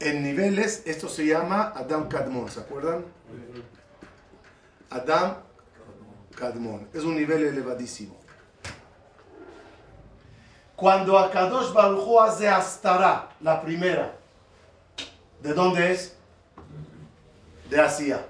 en 0.00 0.22
niveles, 0.24 0.82
esto 0.84 1.08
se 1.08 1.24
llama 1.24 1.72
Adam 1.76 2.08
Kadmon, 2.08 2.50
¿se 2.50 2.58
acuerdan? 2.60 3.04
Adam 4.90 5.36
Kadmon, 6.42 6.88
es 6.92 7.04
un 7.04 7.14
nivel 7.14 7.44
elevadísimo. 7.44 8.16
Cuando 10.74 11.16
Akadosh 11.16 11.72
Baruj 11.72 12.20
hace 12.20 12.48
Astara, 12.48 13.28
la 13.40 13.62
primera, 13.62 14.16
¿de 15.40 15.54
dónde 15.54 15.92
es? 15.92 16.16
De 17.70 17.80
Asia. 17.80 18.26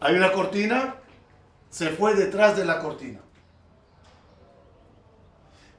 Hay 0.00 0.14
una 0.14 0.30
cortina, 0.30 0.96
se 1.70 1.88
fue 1.88 2.14
detrás 2.14 2.58
de 2.58 2.66
la 2.66 2.78
cortina. 2.78 3.20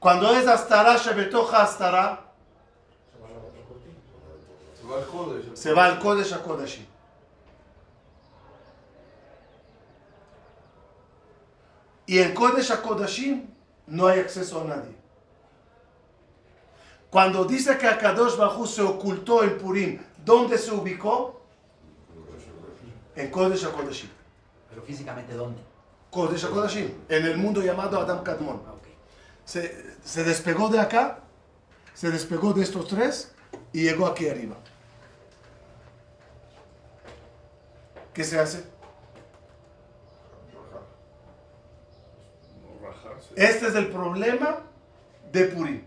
Cuando 0.00 0.34
es 0.34 0.48
Astara, 0.48 0.96
Shebetoja 0.96 1.62
Astara, 1.62 2.20
Se 5.54 5.72
va 5.72 5.84
al 5.86 6.00
Kodesh. 6.00 6.32
a 6.32 6.42
Kodashim. 6.42 6.91
Y 12.12 12.18
en 12.18 12.34
Kodesh 12.34 12.70
a 12.70 12.82
Kodashim 12.82 13.46
no 13.86 14.06
hay 14.06 14.20
acceso 14.20 14.60
a 14.60 14.64
nadie. 14.64 14.94
Cuando 17.08 17.46
dice 17.46 17.78
que 17.78 17.86
Akadosh 17.86 18.36
Bajú 18.36 18.66
se 18.66 18.82
ocultó 18.82 19.42
en 19.42 19.56
Purim, 19.56 19.98
¿dónde 20.22 20.58
se 20.58 20.72
ubicó? 20.72 21.40
En 23.16 23.30
Kodesh 23.30 23.64
a 23.64 23.72
Kodashim. 23.72 24.10
Pero 24.68 24.82
físicamente, 24.82 25.32
¿dónde? 25.32 25.62
Kodesh 26.10 26.44
a 26.44 26.50
Kodashim, 26.50 26.92
en 27.08 27.24
el 27.24 27.38
mundo 27.38 27.62
llamado 27.62 27.98
Adam 27.98 28.22
Kadmon. 28.22 28.60
Ah. 28.66 28.74
Se, 29.46 29.96
se 30.04 30.22
despegó 30.22 30.68
de 30.68 30.80
acá, 30.80 31.20
se 31.94 32.10
despegó 32.10 32.52
de 32.52 32.62
estos 32.62 32.88
tres 32.88 33.32
y 33.72 33.84
llegó 33.84 34.06
aquí 34.06 34.28
arriba. 34.28 34.56
¿Qué 38.12 38.22
se 38.22 38.38
hace? 38.38 38.70
No 42.62 42.86
rajarse. 42.86 43.21
Este 43.36 43.68
es 43.68 43.74
el 43.74 43.88
problema 43.88 44.58
de 45.30 45.44
Purim. 45.46 45.82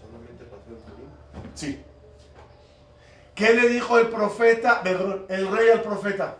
¿Solamente 0.00 0.44
pasó 0.44 0.70
en 0.70 0.76
Purim? 0.76 1.08
Sí. 1.54 1.84
¿Qué 3.34 3.54
le 3.54 3.68
dijo 3.68 3.98
el 3.98 4.08
profeta, 4.08 4.82
el 4.84 5.48
rey 5.50 5.70
al 5.70 5.82
profeta? 5.82 6.36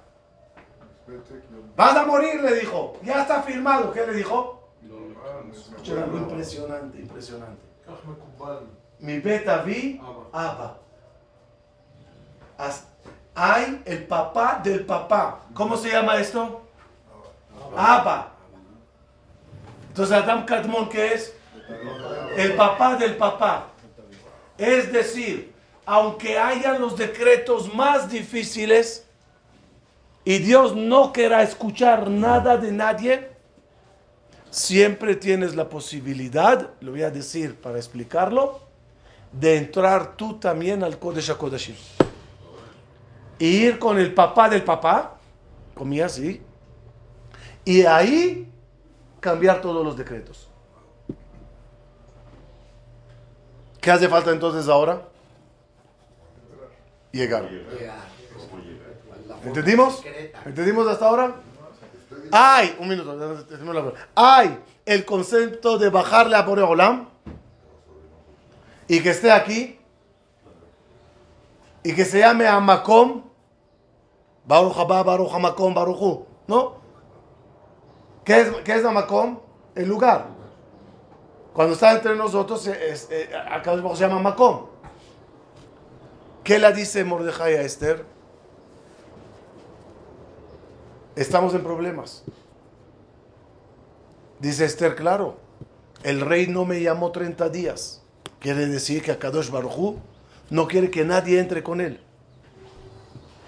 Vas 1.76 1.96
a 1.96 2.06
morir, 2.06 2.40
le 2.40 2.54
dijo. 2.60 2.98
Ya 3.02 3.22
está 3.22 3.42
firmado. 3.42 3.92
¿Qué 3.92 4.06
le 4.06 4.14
dijo? 4.14 4.68
Escucharon, 5.52 6.16
impresionante, 6.16 6.98
impresionante. 6.98 7.62
Mi 9.00 9.18
beta 9.18 9.62
vi, 9.62 10.00
Abba. 10.32 10.78
Hay 13.34 13.82
el 13.84 14.06
papá 14.06 14.60
del 14.62 14.84
papá. 14.86 15.40
¿Cómo 15.54 15.76
se 15.76 15.90
llama 15.90 16.16
esto? 16.18 16.62
Abba. 17.76 18.32
Entonces 19.92 20.16
Adam 20.16 20.46
Kadmon, 20.46 20.88
¿qué 20.88 21.12
es? 21.12 21.34
El 22.34 22.54
papá 22.54 22.96
del 22.96 23.14
papá. 23.14 23.68
Es 24.56 24.90
decir, 24.90 25.52
aunque 25.84 26.38
hayan 26.38 26.80
los 26.80 26.96
decretos 26.96 27.74
más 27.74 28.10
difíciles 28.10 29.04
y 30.24 30.38
Dios 30.38 30.74
no 30.74 31.12
quiera 31.12 31.42
escuchar 31.42 32.08
nada 32.08 32.56
de 32.56 32.72
nadie, 32.72 33.28
siempre 34.48 35.14
tienes 35.14 35.54
la 35.54 35.68
posibilidad, 35.68 36.70
lo 36.80 36.92
voy 36.92 37.02
a 37.02 37.10
decir 37.10 37.54
para 37.56 37.76
explicarlo, 37.76 38.62
de 39.30 39.58
entrar 39.58 40.16
tú 40.16 40.38
también 40.38 40.82
al 40.82 40.98
Kodesh 40.98 41.32
HaKodashim. 41.32 41.76
Y 43.38 43.46
ir 43.46 43.78
con 43.78 43.98
el 43.98 44.14
papá 44.14 44.48
del 44.48 44.62
papá, 44.62 45.18
comía 45.74 46.06
así, 46.06 46.40
y 47.66 47.82
ahí 47.82 48.51
cambiar 49.22 49.60
todos 49.60 49.84
los 49.84 49.96
decretos. 49.96 50.48
¿Qué 53.80 53.90
hace 53.90 54.08
falta 54.08 54.32
entonces 54.32 54.68
ahora? 54.68 55.02
Llegar. 57.12 57.48
¿Entendimos? 59.44 60.02
¿Entendimos 60.44 60.88
hasta 60.88 61.06
ahora? 61.06 61.36
Hay, 62.32 62.76
un 62.80 62.88
minuto, 62.88 63.94
hay 64.14 64.58
el 64.84 65.04
concepto 65.04 65.78
de 65.78 65.88
bajarle 65.88 66.34
a 66.34 66.42
Boreolam 66.42 67.08
y 68.88 69.00
que 69.00 69.10
esté 69.10 69.30
aquí 69.30 69.78
y 71.84 71.94
que 71.94 72.04
se 72.04 72.20
llame 72.20 72.46
Amakom, 72.46 73.22
Baruch 74.46 74.76
Haba, 74.76 75.02
Baruch 75.02 75.32
Hamakom, 75.32 75.74
Baruch 75.74 76.00
Hu, 76.00 76.26
¿no? 76.48 76.81
¿Qué 78.24 78.40
es, 78.40 78.48
qué 78.64 78.74
es? 78.74 78.84
El 79.74 79.88
lugar. 79.88 80.26
Cuando 81.52 81.74
está 81.74 81.92
entre 81.92 82.16
nosotros, 82.16 82.66
eh, 82.66 82.90
es- 82.90 83.08
eh, 83.10 83.30
acá 83.50 83.74
se 83.94 84.00
llama 84.00 84.20
Makom. 84.20 84.66
¿Qué 86.44 86.58
le 86.58 86.72
dice 86.72 87.04
Mordejai 87.04 87.56
a 87.56 87.62
Esther? 87.62 88.04
Estamos 91.14 91.54
en 91.54 91.62
problemas. 91.62 92.24
Dice 94.40 94.64
Esther, 94.64 94.96
claro, 94.96 95.36
el 96.02 96.20
rey 96.20 96.46
no 96.48 96.64
me 96.64 96.80
llamó 96.80 97.12
30 97.12 97.48
días. 97.48 98.02
Quiere 98.40 98.66
decir 98.66 99.02
que 99.02 99.12
Akadosh 99.12 99.50
Baruj 99.50 99.96
no 100.50 100.66
quiere 100.66 100.90
que 100.90 101.04
nadie 101.04 101.38
entre 101.38 101.62
con 101.62 101.80
él. 101.80 102.00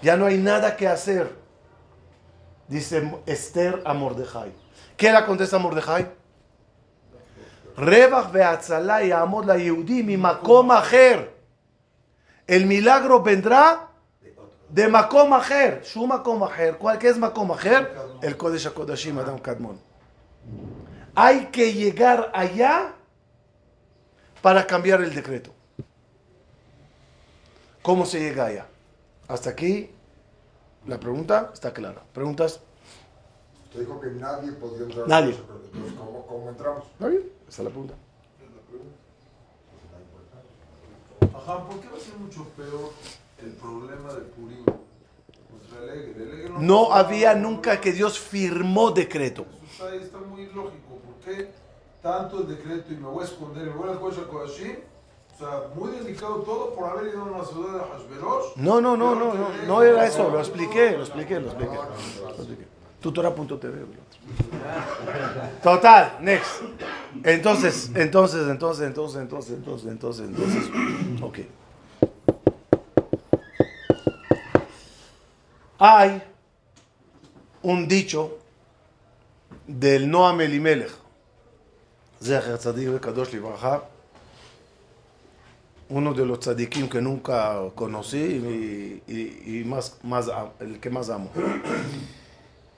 Ya 0.01 0.15
no 0.15 0.25
hay 0.25 0.37
nada 0.37 0.77
que 0.77 0.87
hacer. 0.87 1.35
Dice 2.67 3.11
Esther 3.25 3.81
a 3.85 3.93
Mordejai. 3.93 4.53
¿Qué 4.97 5.11
le 5.11 5.25
contesta 5.25 5.57
Mordejai? 5.59 6.07
Rebach 7.77 8.31
ve'atzalá 8.31 9.03
ya'amod 9.03 9.45
la 9.45 9.57
Yehudi 9.57 10.03
mi. 10.03 10.17
El 12.47 12.65
milagro 12.65 13.21
vendrá 13.21 13.89
de 14.69 14.87
Makom 14.87 15.33
Ajer. 15.33 15.83
Shu 15.83 16.07
Makom. 16.07 16.47
¿Cuál 16.79 17.05
es 17.05 17.17
Makom 17.17 17.51
Ajer? 17.51 17.93
El 18.21 18.37
Kodesh 18.37 18.67
HaKodashim 18.67 19.17
Adam 19.19 19.39
Kadmon. 19.39 19.79
Hay 21.15 21.47
que 21.47 21.73
llegar 21.73 22.31
allá 22.33 22.93
para 24.41 24.65
cambiar 24.67 25.01
el 25.01 25.13
decreto. 25.13 25.51
¿Cómo 27.81 28.05
se 28.05 28.19
llega 28.19 28.45
allá? 28.45 28.65
Hasta 29.27 29.49
aquí 29.49 29.91
la 30.85 30.99
pregunta 30.99 31.51
está 31.53 31.73
clara. 31.73 32.01
¿Preguntas? 32.13 32.61
Usted 33.75 33.87
dijo 33.87 33.99
que 33.99 34.09
nadie 34.11 34.51
podía 34.53 34.83
entrar. 34.83 35.05
Nadie. 35.05 35.35
Entonces, 35.35 35.93
¿cómo, 35.97 36.25
cómo 36.25 36.49
entramos? 36.49 36.85
¿Está 36.93 37.07
bien? 37.09 37.23
Esa 37.45 37.61
es 37.61 37.65
la 37.65 37.69
pregunta. 37.69 37.93
Ajá, 41.21 41.67
¿por 41.67 41.79
qué 41.81 41.89
va 41.89 41.97
a 41.97 41.99
ser 41.99 42.15
mucho 42.17 42.45
peor 42.55 42.91
el 43.43 43.51
problema 43.51 44.13
de 44.13 44.21
Purim? 44.21 44.63
Contra 44.63 45.83
el 45.83 45.99
Eger. 45.99 46.21
El 46.21 46.39
Eger 46.39 46.51
No 46.51 46.93
había 46.93 47.35
nunca 47.35 47.81
que 47.81 47.91
Dios 47.91 48.17
firmó 48.17 48.91
decreto. 48.91 49.41
Eso 49.41 49.73
está, 49.73 49.89
ahí, 49.89 49.99
está 50.01 50.19
muy 50.19 50.45
lógico. 50.45 50.95
¿Por 51.03 51.15
qué 51.25 51.49
tanto 52.01 52.39
el 52.39 52.47
decreto 52.47 52.93
y 52.93 52.95
me 52.95 53.09
voy 53.09 53.23
a 53.23 53.25
esconder? 53.25 53.65
Me 53.65 53.73
voy 53.73 53.89
al 53.89 53.99
Kodesh 53.99 54.19
HaKodashim. 54.19 54.77
O 55.33 55.37
sea, 55.37 55.63
muy 55.75 55.91
delicado 55.91 56.35
todo 56.43 56.73
por 56.73 56.91
haber 56.91 57.07
ido 57.07 57.23
a 57.23 57.25
una 57.25 57.43
ciudad 57.43 57.73
de 57.73 57.79
Hashverosh. 57.79 58.55
No, 58.55 58.79
no, 58.79 58.95
no, 58.95 59.15
no, 59.15 59.33
no, 59.33 59.49
no 59.67 59.83
era 59.83 60.05
eso, 60.05 60.29
lo 60.29 60.39
expliqué, 60.39 60.91
lo 60.91 61.03
expliqué, 61.03 61.41
lo 61.41 61.47
expliqué. 61.47 61.75
Lo 61.75 62.29
expliqué. 62.29 62.75
Tutora.tv. 63.05 63.85
Total, 65.61 66.17
next. 66.21 66.63
Entonces, 67.23 67.91
entonces, 67.93 68.47
entonces, 68.47 68.83
entonces, 68.87 69.21
entonces, 69.21 69.51
entonces, 69.51 69.91
entonces, 69.91 70.27
entonces, 70.27 71.21
ok. 71.21 71.39
Hay 75.77 76.23
un 77.61 77.87
dicho 77.87 78.39
del 79.67 80.09
Noam 80.09 80.41
Elimelech, 80.41 80.89
Zecher 82.19 82.57
Tzadik 82.57 82.99
uno 85.89 86.11
de 86.11 86.25
los 86.25 86.39
tzadikim 86.39 86.89
que 86.89 86.99
nunca 86.99 87.59
conocí 87.75 89.01
y, 89.07 89.63
más, 89.63 89.95
el 90.59 90.79
que 90.79 90.89
más 90.89 91.11
amo. 91.11 91.29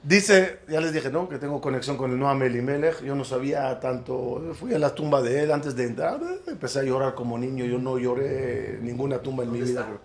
Dice, 0.08 0.60
ya 0.70 0.80
les 0.80 0.93
dije, 0.93 1.10
¿no? 1.10 1.28
Que 1.28 1.38
tengo 1.38 1.60
conexión 1.60 1.98
con 1.98 2.12
el 2.12 2.17
Noam 2.17 2.41
Elimelech. 2.41 3.04
Yo 3.04 3.13
no 3.13 3.26
sabía 3.26 3.78
tanto. 3.82 4.41
Fui 4.54 4.74
a 4.74 4.80
la 4.80 4.96
tumba 4.96 5.22
de 5.22 5.43
él 5.43 5.52
antes 5.52 5.76
de 5.76 5.84
entrar. 5.84 6.22
eh, 6.24 6.39
Empecé 6.48 6.80
a 6.80 6.84
llorar 6.84 7.13
como 7.13 7.38
niño. 7.38 7.65
Yo 7.65 7.78
no 7.78 7.98
lloré 7.98 8.80
ninguna 8.82 9.20
tumba 9.20 9.43
en 9.43 9.52
mi 9.52 9.58
¿Dónde 9.60 9.72
vida. 9.74 9.82
está? 9.82 9.98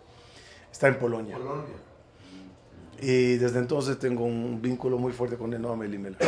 Está 0.73 0.89
en 0.89 0.99
Polonia. 0.99 1.37
Colonia. 1.37 1.65
Y 3.01 3.37
desde 3.37 3.61
entonces 3.61 3.97
tengo 4.01 4.25
un 4.25 4.61
vínculo 4.61 4.99
muy 4.99 5.13
fuerte 5.13 5.37
con 5.37 5.53
el 5.53 5.63
Noam 5.63 5.83
Elimelech. 5.85 6.21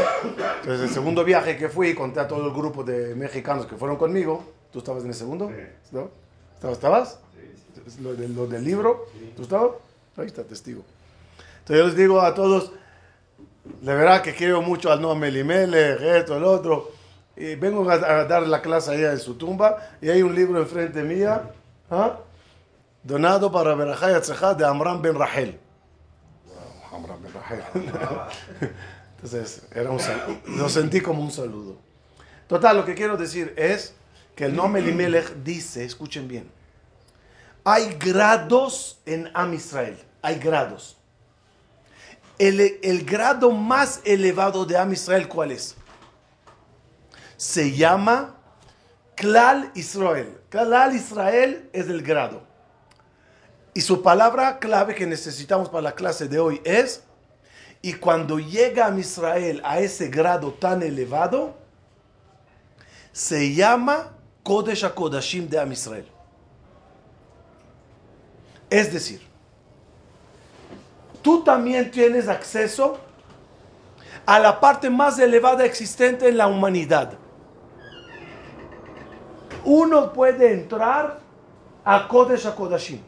Entonces, 0.61 0.89
el 0.89 0.95
segundo 0.95 1.25
viaje 1.25 1.57
que 1.57 1.69
fui, 1.69 1.95
conté 1.97 2.21
a 2.21 2.29
todo 2.29 2.47
el 2.47 2.53
grupo 2.53 2.85
de 2.85 3.17
mexicanos 3.17 3.67
que 3.67 3.75
fueron 3.77 3.97
conmigo. 3.97 4.45
¿Tú 4.73 4.79
estabas 4.79 5.03
en 5.03 5.09
el 5.09 5.15
segundo? 5.15 5.51
¿No? 5.91 6.11
¿Estabas? 6.55 6.77
¿Estabas? 6.77 7.19
Lo, 8.01 8.15
del- 8.15 8.37
lo 8.37 8.47
del 8.47 8.65
libro. 8.65 9.07
¿Tú 9.37 9.43
estabas? 9.43 9.73
Ahí 10.17 10.27
está, 10.27 10.45
testigo. 10.45 10.83
Entonces 11.61 11.77
yo 11.79 11.87
les 11.89 11.97
digo 11.97 12.21
a 12.21 12.35
todos, 12.35 12.73
de 13.65 13.95
verdad 13.95 14.23
que 14.23 14.35
quiero 14.35 14.61
mucho 14.61 14.93
al 14.93 15.01
nombre 15.01 15.29
Elimelech, 15.29 16.01
esto, 16.01 16.37
el 16.37 16.45
otro. 16.45 16.93
Y 17.37 17.55
vengo 17.57 17.89
a, 17.91 17.95
a 17.95 18.25
dar 18.25 18.47
la 18.47 18.63
clase 18.63 18.93
allá 18.93 19.13
en 19.13 19.19
su 19.19 19.35
tumba 19.35 19.77
y 20.01 20.09
hay 20.09 20.23
un 20.23 20.35
libro 20.35 20.61
enfrente 20.61 21.03
mía, 21.03 21.51
¿ah? 21.91 22.19
donado 23.03 23.51
para 23.51 23.75
Berajá 23.75 24.13
y 24.13 24.15
Atzajá 24.15 24.55
de 24.55 24.65
Amram 24.65 25.03
Ben 25.03 25.15
Rahel. 25.15 25.59
Amram 26.93 27.23
Ben 27.23 27.33
Rahel. 27.33 27.63
Entonces, 29.17 29.67
era 29.73 29.91
un 29.91 29.99
lo 30.57 30.69
sentí 30.69 31.01
como 31.01 31.23
un 31.23 31.31
saludo. 31.31 31.77
Total, 32.47 32.77
lo 32.77 32.85
que 32.85 32.95
quiero 32.95 33.17
decir 33.17 33.55
es 33.57 33.95
que 34.37 34.45
el 34.45 34.55
nombre 34.55 34.83
Elimelech 34.83 35.35
dice, 35.43 35.85
escuchen 35.85 36.29
bien, 36.29 36.51
hay 37.65 37.95
grados 37.95 39.01
en 39.07 39.31
Am 39.33 39.55
Israel, 39.55 39.97
hay 40.21 40.39
grados. 40.39 40.99
El, 42.39 43.05
grado 43.05 43.51
más 43.53 44.01
elevado 44.05 44.65
de 44.65 44.77
Am 44.77 44.93
Israel, 44.93 45.29
¿cuál 45.29 45.53
es? 45.53 45.77
Se 47.37 47.73
llama 47.73 48.35
Klal 49.15 49.71
Israel. 49.75 50.41
Klal 50.49 50.97
Israel 50.97 51.69
es 51.73 51.89
el 51.89 52.03
grado. 52.03 52.43
Y 53.73 53.81
su 53.81 54.03
palabra 54.03 54.59
clave 54.59 54.95
que 54.95 55.07
necesitamos 55.07 55.69
para 55.69 55.83
la 55.83 55.95
clase 55.95 56.29
de 56.29 56.39
hoy 56.39 56.61
es, 56.65 57.03
y 57.83 57.95
cuando 57.95 58.39
llega 58.39 58.87
a 58.87 58.99
Israel 58.99 59.61
a 59.65 59.79
ese 59.81 60.09
grado 60.09 60.53
tan 60.53 60.83
elevado, 60.83 61.57
se 63.13 63.55
llama 63.55 64.13
Kodesh 64.43 64.85
HaKodashim 64.85 65.49
de 65.49 65.59
Am 65.59 65.71
Israel. 65.73 66.09
Es 68.71 68.93
decir, 68.93 69.34
tú 71.25 71.43
también 71.43 71.91
tienes 71.91 72.29
acceso 72.29 72.99
a 74.27 74.39
la 74.39 74.61
parte 74.61 74.91
más 74.91 75.19
elevada 75.19 75.65
existente 75.65 76.29
en 76.29 76.37
la 76.37 76.47
humanidad. 76.47 77.15
Uno 79.65 80.13
puede 80.13 80.53
entrar 80.53 81.19
a 81.83 82.07
Kodesh 82.07 82.47
HaKodashim. 82.47 83.01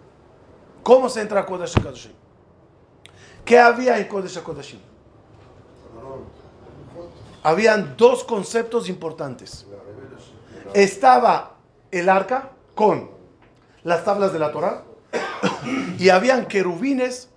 ¿Cómo 0.83 1.11
se 1.11 1.20
entra 1.20 1.40
a 1.40 1.46
Kodesh 1.46 1.76
HaKodashim? 1.76 2.12
¿Qué 3.44 3.59
había 3.59 3.98
en 3.98 4.09
Kodesh 4.09 4.38
HaKodashim? 4.38 4.81
Habían 7.42 7.96
dos 7.98 8.24
conceptos 8.24 8.88
importantes. 8.88 9.66
Estaba 10.72 11.52
el 11.90 12.09
arca 12.09 12.50
con 12.74 13.11
las 13.85 14.05
tablas 14.05 14.33
de 14.33 14.38
la 14.38 14.50
Torah 14.52 14.85
y 15.98 16.09
habían 16.09 16.46
querubines 16.46 17.29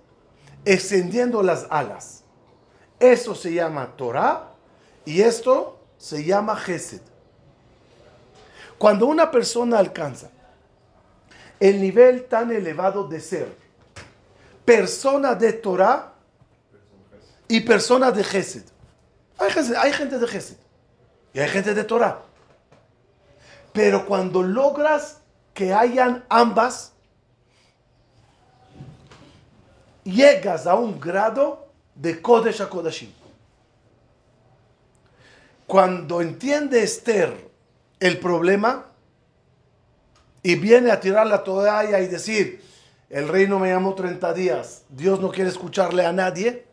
extendiendo 0.64 1.42
las 1.42 1.66
alas. 1.70 2.24
Eso 2.98 3.34
se 3.34 3.52
llama 3.52 3.96
Torah 3.96 4.52
y 5.04 5.22
esto 5.22 5.78
se 5.96 6.24
llama 6.24 6.56
Gesed. 6.56 7.00
Cuando 8.78 9.06
una 9.06 9.30
persona 9.30 9.78
alcanza 9.78 10.30
el 11.58 11.80
nivel 11.80 12.24
tan 12.24 12.50
elevado 12.50 13.06
de 13.06 13.20
ser 13.20 13.54
persona 14.64 15.34
de 15.34 15.52
Torah 15.52 16.14
y 17.48 17.60
persona 17.60 18.10
de 18.10 18.24
Gesed. 18.24 18.64
Hay, 19.38 19.50
hay 19.76 19.92
gente 19.92 20.18
de 20.18 20.26
Gesed 20.26 20.56
y 21.34 21.40
hay 21.40 21.48
gente 21.48 21.74
de 21.74 21.84
Torah. 21.84 22.22
Pero 23.72 24.06
cuando 24.06 24.42
logras 24.42 25.18
que 25.54 25.74
hayan 25.74 26.24
ambas, 26.28 26.92
llegas 30.04 30.66
a 30.66 30.74
un 30.74 31.00
grado 31.00 31.68
de 31.94 32.20
Kodesh 32.20 32.62
a 32.62 32.68
Kodashim. 32.68 33.10
Cuando 35.66 36.20
entiende 36.20 36.82
Esther 36.82 37.48
el 38.00 38.18
problema 38.18 38.86
y 40.42 40.56
viene 40.56 40.90
a 40.90 41.00
tirar 41.00 41.26
la 41.26 41.44
toalla 41.44 42.00
y 42.00 42.08
decir, 42.08 42.64
el 43.08 43.28
rey 43.28 43.46
no 43.46 43.58
me 43.58 43.68
llamó 43.68 43.94
30 43.94 44.32
días, 44.32 44.82
Dios 44.88 45.20
no 45.20 45.30
quiere 45.30 45.50
escucharle 45.50 46.04
a 46.04 46.12
nadie, 46.12 46.66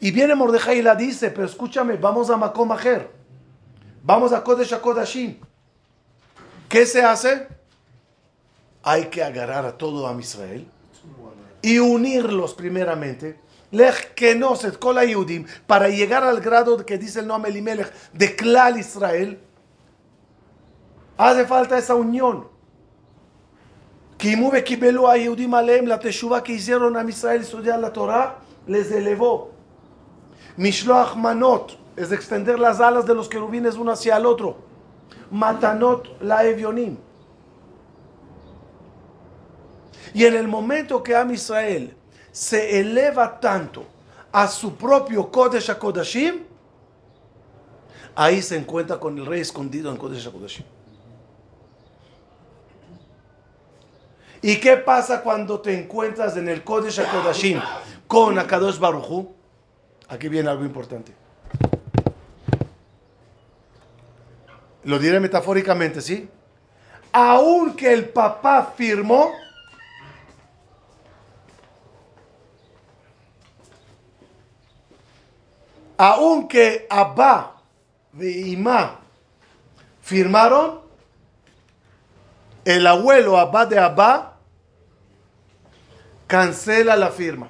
y 0.00 0.10
viene 0.10 0.34
Mordejai 0.34 0.78
y 0.78 0.82
la 0.82 0.94
dice, 0.94 1.30
pero 1.30 1.46
escúchame, 1.46 1.96
vamos 1.96 2.30
a 2.30 2.36
Makom 2.36 2.72
Ajer, 2.72 3.10
vamos 4.02 4.32
a 4.32 4.42
Kodesh 4.42 4.72
a 4.72 4.80
Kodashim. 4.80 5.38
¿Qué 6.68 6.86
se 6.86 7.02
hace? 7.02 7.46
Hay 8.82 9.06
que 9.06 9.22
agarrar 9.22 9.64
a 9.64 9.76
todo 9.76 10.08
a 10.08 10.20
Israel 10.20 10.66
y 11.64 11.78
unirlos 11.78 12.52
primeramente. 12.52 13.40
Lech 13.70 14.14
kenoset 14.14 14.78
kol 14.78 14.98
para 15.66 15.88
llegar 15.88 16.22
al 16.22 16.40
grado 16.40 16.84
que 16.84 16.98
dice 16.98 17.20
el 17.20 17.26
nombre 17.26 17.50
Elimelech 17.50 17.90
de 18.12 18.36
Klal 18.36 18.78
Israel. 18.78 19.40
Hace 21.16 21.46
falta 21.46 21.78
esa 21.78 21.94
unión. 21.94 22.46
Kimu 24.18 24.52
kibelu 24.62 25.08
a 25.08 25.16
Yehudim 25.16 25.54
aleem 25.54 25.86
la 25.86 25.98
teshuva 25.98 26.42
que 26.42 26.52
hicieron 26.52 26.96
a 26.98 27.02
Israel 27.08 27.40
estudiar 27.40 27.80
la 27.80 27.92
Torah 27.92 28.38
les 28.66 28.92
elevó. 28.92 29.50
Mishloach 30.58 31.16
manot 31.16 31.78
es 31.96 32.12
extender 32.12 32.58
las 32.58 32.78
alas 32.78 33.06
de 33.06 33.14
los 33.14 33.28
querubines 33.28 33.76
uno 33.76 33.92
hacia 33.92 34.18
el 34.18 34.26
otro. 34.26 34.58
Matanot 35.30 36.20
la 36.20 36.44
evionim. 36.44 36.98
Y 40.14 40.24
en 40.24 40.36
el 40.36 40.46
momento 40.46 41.02
que 41.02 41.14
Am 41.14 41.32
Israel 41.32 41.94
se 42.30 42.80
eleva 42.80 43.40
tanto 43.40 43.84
a 44.30 44.46
su 44.46 44.76
propio 44.76 45.30
Kodesh 45.30 45.70
HaKodashim, 45.70 46.44
ahí 48.14 48.40
se 48.40 48.56
encuentra 48.56 48.98
con 48.98 49.18
el 49.18 49.26
rey 49.26 49.40
escondido 49.40 49.90
en 49.90 49.96
Kodesh 49.96 50.28
HaKodashim. 50.28 50.64
¿Y 54.40 54.60
qué 54.60 54.76
pasa 54.76 55.20
cuando 55.20 55.60
te 55.60 55.76
encuentras 55.76 56.36
en 56.36 56.48
el 56.48 56.62
Kodesh 56.62 57.00
HaKodashim 57.00 57.60
con 58.06 58.38
Akadosh 58.38 58.78
Baruchu? 58.78 59.34
Aquí 60.08 60.28
viene 60.28 60.48
algo 60.48 60.64
importante. 60.64 61.12
Lo 64.84 64.98
diré 64.98 65.18
metafóricamente, 65.18 66.00
¿sí? 66.00 66.28
Aunque 67.10 67.92
el 67.92 68.10
papá 68.10 68.74
firmó, 68.76 69.32
aunque 75.96 76.86
Abba 76.90 77.56
y 78.18 78.52
Imá 78.52 79.00
firmaron, 80.02 80.80
el 82.64 82.86
abuelo 82.86 83.38
Abba 83.38 83.66
de 83.66 83.78
Abba 83.78 84.38
cancela 86.26 86.96
la 86.96 87.10
firma. 87.10 87.48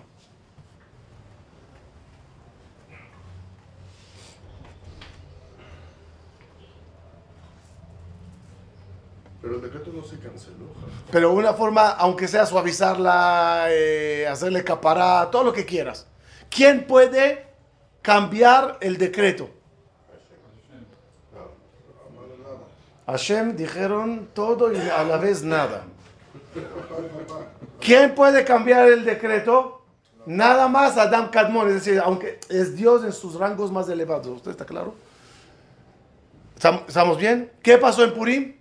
Pero 9.40 9.56
el 9.56 9.60
decreto 9.60 9.90
no 9.94 10.02
se 10.02 10.18
canceló. 10.18 10.72
Pero 11.10 11.32
una 11.32 11.52
forma, 11.52 11.90
aunque 11.90 12.26
sea 12.28 12.46
suavizarla, 12.46 13.66
eh, 13.68 14.26
hacerle 14.26 14.64
capará, 14.64 15.30
todo 15.30 15.44
lo 15.44 15.52
que 15.52 15.66
quieras. 15.66 16.06
¿Quién 16.48 16.86
puede 16.86 17.53
cambiar 18.04 18.76
el 18.82 18.98
decreto? 18.98 19.48
Hashem 23.06 23.56
dijeron 23.56 24.28
todo 24.34 24.70
y 24.72 24.76
a 24.76 25.02
la 25.04 25.16
vez 25.16 25.42
nada. 25.42 25.84
¿Quién 27.80 28.14
puede 28.14 28.44
cambiar 28.44 28.88
el 28.88 29.04
decreto? 29.06 29.82
Nada 30.26 30.68
más 30.68 30.96
Adam 30.98 31.30
Kadmon, 31.30 31.68
es 31.68 31.74
decir, 31.74 31.98
aunque 32.04 32.38
es 32.50 32.76
Dios 32.76 33.04
en 33.04 33.12
sus 33.12 33.34
rangos 33.36 33.72
más 33.72 33.88
elevados. 33.88 34.26
¿Usted 34.26 34.50
está 34.50 34.66
claro? 34.66 34.94
¿Estam- 36.58 36.84
¿Estamos 36.86 37.16
bien? 37.16 37.50
¿Qué 37.62 37.78
pasó 37.78 38.04
en 38.04 38.12
Purim? 38.14 38.56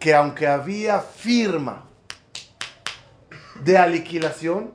Que 0.00 0.12
aunque 0.14 0.46
había 0.48 1.00
firma 1.00 1.84
de 3.62 3.78
aniquilación 3.78 4.74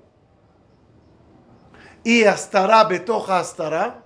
y 2.04 2.24
Astara 2.24 2.84
Betoja 2.86 3.40
Astara, 3.40 4.04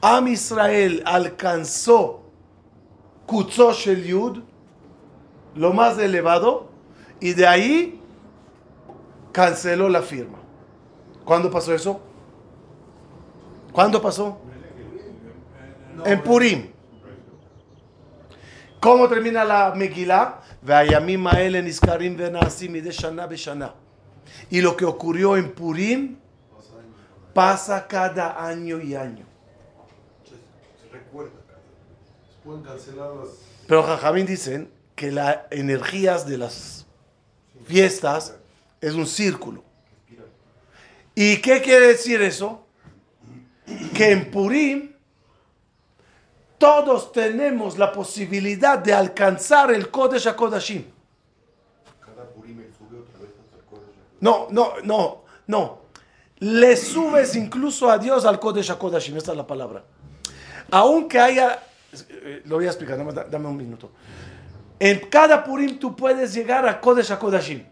Am 0.00 0.28
Israel 0.28 1.02
alcanzó 1.06 2.22
Kutzó 3.26 3.72
Yud, 3.72 4.40
lo 5.54 5.72
más 5.72 5.98
elevado, 5.98 6.68
y 7.20 7.32
de 7.32 7.46
ahí 7.46 8.00
canceló 9.32 9.88
la 9.88 10.02
firma. 10.02 10.38
¿Cuándo 11.24 11.50
pasó 11.50 11.74
eso? 11.74 12.00
¿Cuándo 13.72 14.00
pasó? 14.00 14.38
En 16.04 16.22
Purim. 16.22 16.70
¿Cómo 18.80 19.08
termina 19.08 19.44
la 19.44 19.74
Megilá? 19.74 20.40
Y 24.50 24.60
lo 24.60 24.76
que 24.76 24.84
ocurrió 24.84 25.36
en 25.36 25.52
Purim 25.52 26.16
pasa 27.36 27.86
cada 27.86 28.42
año 28.42 28.80
y 28.80 28.94
año. 28.94 29.26
Se 30.24 30.88
recuerda. 30.90 31.32
Se 32.30 32.42
pueden 32.42 32.62
cancelar 32.62 33.14
las. 33.14 33.28
Pero 33.68 33.82
Jajamín 33.82 34.24
dicen 34.24 34.70
que 34.94 35.12
las 35.12 35.40
energías 35.50 36.26
de 36.26 36.38
las 36.38 36.86
fiestas 37.66 38.36
es 38.80 38.94
un 38.94 39.06
círculo. 39.06 39.62
¿Y 41.14 41.42
qué 41.42 41.60
quiere 41.60 41.88
decir 41.88 42.22
eso? 42.22 42.64
Que 43.94 44.12
en 44.12 44.30
Purim 44.30 44.92
todos 46.56 47.12
tenemos 47.12 47.76
la 47.76 47.92
posibilidad 47.92 48.78
de 48.78 48.94
alcanzar 48.94 49.70
el 49.72 49.90
Kodesh 49.90 50.26
HaKodashim. 50.26 50.84
No, 54.20 54.48
no, 54.50 54.80
no, 54.82 55.24
no. 55.46 55.85
Le 56.38 56.76
subes 56.76 57.34
incluso 57.34 57.90
a 57.90 57.96
Dios 57.96 58.26
al 58.26 58.38
Kodesh 58.38 58.70
HaKodashim, 58.70 59.16
esta 59.16 59.30
es 59.30 59.36
la 59.36 59.46
palabra. 59.46 59.84
Aunque 60.70 61.18
haya, 61.18 61.62
eh, 62.10 62.42
lo 62.44 62.56
voy 62.56 62.66
a 62.66 62.68
explicar, 62.68 62.98
dame 63.30 63.48
un 63.48 63.56
minuto. 63.56 63.90
En 64.78 65.08
cada 65.08 65.42
Purim 65.42 65.78
tú 65.78 65.96
puedes 65.96 66.34
llegar 66.34 66.68
a 66.68 66.78
Kodesh 66.78 67.10
HaKodashim, 67.10 67.64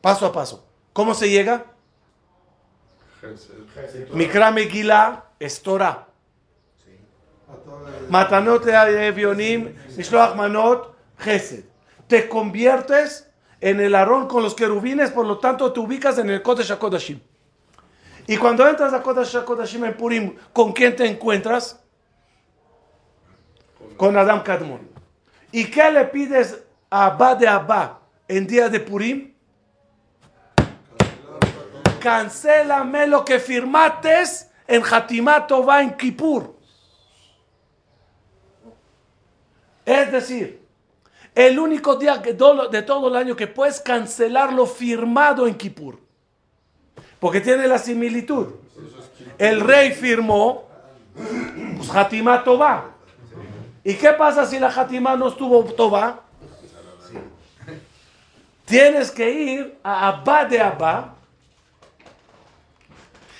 paso 0.00 0.26
a 0.26 0.32
paso. 0.32 0.64
¿Cómo 0.92 1.12
se 1.14 1.28
llega? 1.28 1.64
Mikra 4.12 4.52
Megillah 4.52 5.24
es 5.40 5.60
Torah. 5.60 6.06
Matanot 8.08 8.66
Evionim, 8.66 9.74
Mishloach 9.96 10.36
Manot, 10.36 10.94
Gesed. 11.18 11.64
Te 12.06 12.28
conviertes 12.28 13.28
en 13.60 13.80
el 13.80 13.94
Aarón 13.96 14.28
con 14.28 14.42
los 14.44 14.54
querubines, 14.54 15.10
por 15.10 15.26
lo 15.26 15.38
tanto 15.38 15.72
te 15.72 15.80
ubicas 15.80 16.16
en 16.18 16.30
el 16.30 16.42
Kodesh 16.42 16.70
HaKodashim. 16.70 17.20
Y 18.28 18.36
cuando 18.36 18.68
entras 18.68 18.92
a 18.92 19.02
Kodesh 19.02 19.36
HaKodashim 19.36 19.86
en 19.86 19.96
Purim, 19.96 20.36
¿con 20.52 20.72
quién 20.72 20.94
te 20.94 21.06
encuentras? 21.06 21.82
Con 23.96 24.18
Adam 24.18 24.42
Kadmon. 24.42 24.86
¿Y 25.50 25.64
qué 25.70 25.90
le 25.90 26.04
pides 26.04 26.62
a 26.90 27.06
Abba 27.06 27.34
de 27.34 27.48
Abba 27.48 28.00
en 28.28 28.46
día 28.46 28.68
de 28.68 28.80
Purim? 28.80 29.32
Cancélame 32.00 33.06
lo 33.06 33.24
que 33.24 33.40
firmates 33.40 34.50
en 34.66 34.82
Hatimat 34.84 35.46
Tová 35.46 35.80
en 35.80 35.96
Kippur. 35.96 36.54
Es 39.86 40.12
decir, 40.12 40.68
el 41.34 41.58
único 41.58 41.96
día 41.96 42.18
de 42.18 42.34
todo 42.34 43.08
el 43.08 43.16
año 43.16 43.34
que 43.34 43.46
puedes 43.46 43.80
cancelar 43.80 44.52
lo 44.52 44.66
firmado 44.66 45.46
en 45.46 45.54
Kippur. 45.54 46.07
Porque 47.20 47.40
tiene 47.40 47.66
la 47.66 47.78
similitud. 47.78 48.48
El 49.38 49.60
rey 49.60 49.92
firmó 49.92 50.68
pues, 51.76 51.94
Hatimat 51.94 52.44
Tová. 52.44 52.90
¿Y 53.84 53.94
qué 53.94 54.12
pasa 54.12 54.46
si 54.46 54.58
la 54.58 54.68
Hatimá 54.68 55.16
no 55.16 55.28
estuvo 55.28 55.64
Tová? 55.64 56.20
Tienes 58.64 59.10
que 59.10 59.30
ir 59.30 59.78
a 59.82 60.08
Abba 60.08 60.44
de 60.44 60.60
Abba 60.60 61.14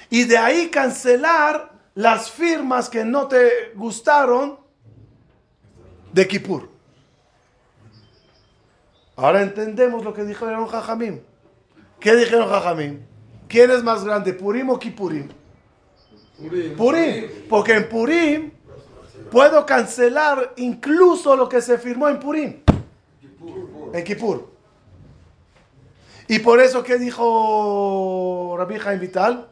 y 0.08 0.24
de 0.24 0.38
ahí 0.38 0.68
cancelar 0.68 1.70
las 1.94 2.30
firmas 2.30 2.88
que 2.88 3.04
no 3.04 3.28
te 3.28 3.72
gustaron 3.74 4.58
de 6.12 6.26
Kippur. 6.26 6.70
Ahora 9.16 9.42
entendemos 9.42 10.04
lo 10.04 10.14
que 10.14 10.24
dijeron 10.24 10.66
Jajamim. 10.66 11.20
¿Qué 12.00 12.14
dijeron 12.14 12.48
Jajamim? 12.48 13.07
¿Quién 13.48 13.70
es 13.70 13.82
más 13.82 14.04
grande, 14.04 14.34
Purim 14.34 14.70
o 14.70 14.78
Kippurim? 14.78 15.28
Purim. 16.38 16.76
Purim, 16.76 17.24
porque 17.48 17.74
en 17.74 17.88
Purim 17.88 18.50
puedo 19.30 19.64
cancelar 19.66 20.52
incluso 20.56 21.34
lo 21.34 21.48
que 21.48 21.60
se 21.60 21.78
firmó 21.78 22.08
en 22.08 22.20
Purim, 22.20 22.60
en 23.92 24.04
Kippur. 24.04 24.48
Y 26.28 26.38
por 26.40 26.60
eso 26.60 26.84
que 26.84 26.98
dijo 26.98 28.54
Rabbi 28.58 28.78
Jaim 28.78 29.00
Vital, 29.00 29.48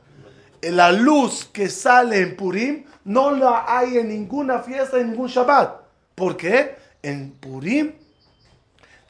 la 0.63 0.93
luz 0.93 1.47
que 1.47 1.69
sale 1.69 2.21
en 2.21 2.37
Purim 2.37 2.85
no 3.05 3.31
la 3.31 3.65
hay 3.67 3.99
en 3.99 4.09
ninguna 4.09 4.61
fiesta, 4.61 5.01
en 5.01 5.11
ningún 5.11 5.29
Shabbat. 5.29 5.81
¿Por 6.15 6.37
qué? 6.37 6.77
En 7.03 7.31
Purim 7.33 7.93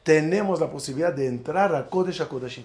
tenemos 0.03 0.61
la 0.61 0.69
posibilidad 0.69 1.11
de 1.11 1.27
entrar 1.27 1.75
a 1.75 1.87
Kodesh 1.87 2.21
HaKodashim. 2.21 2.63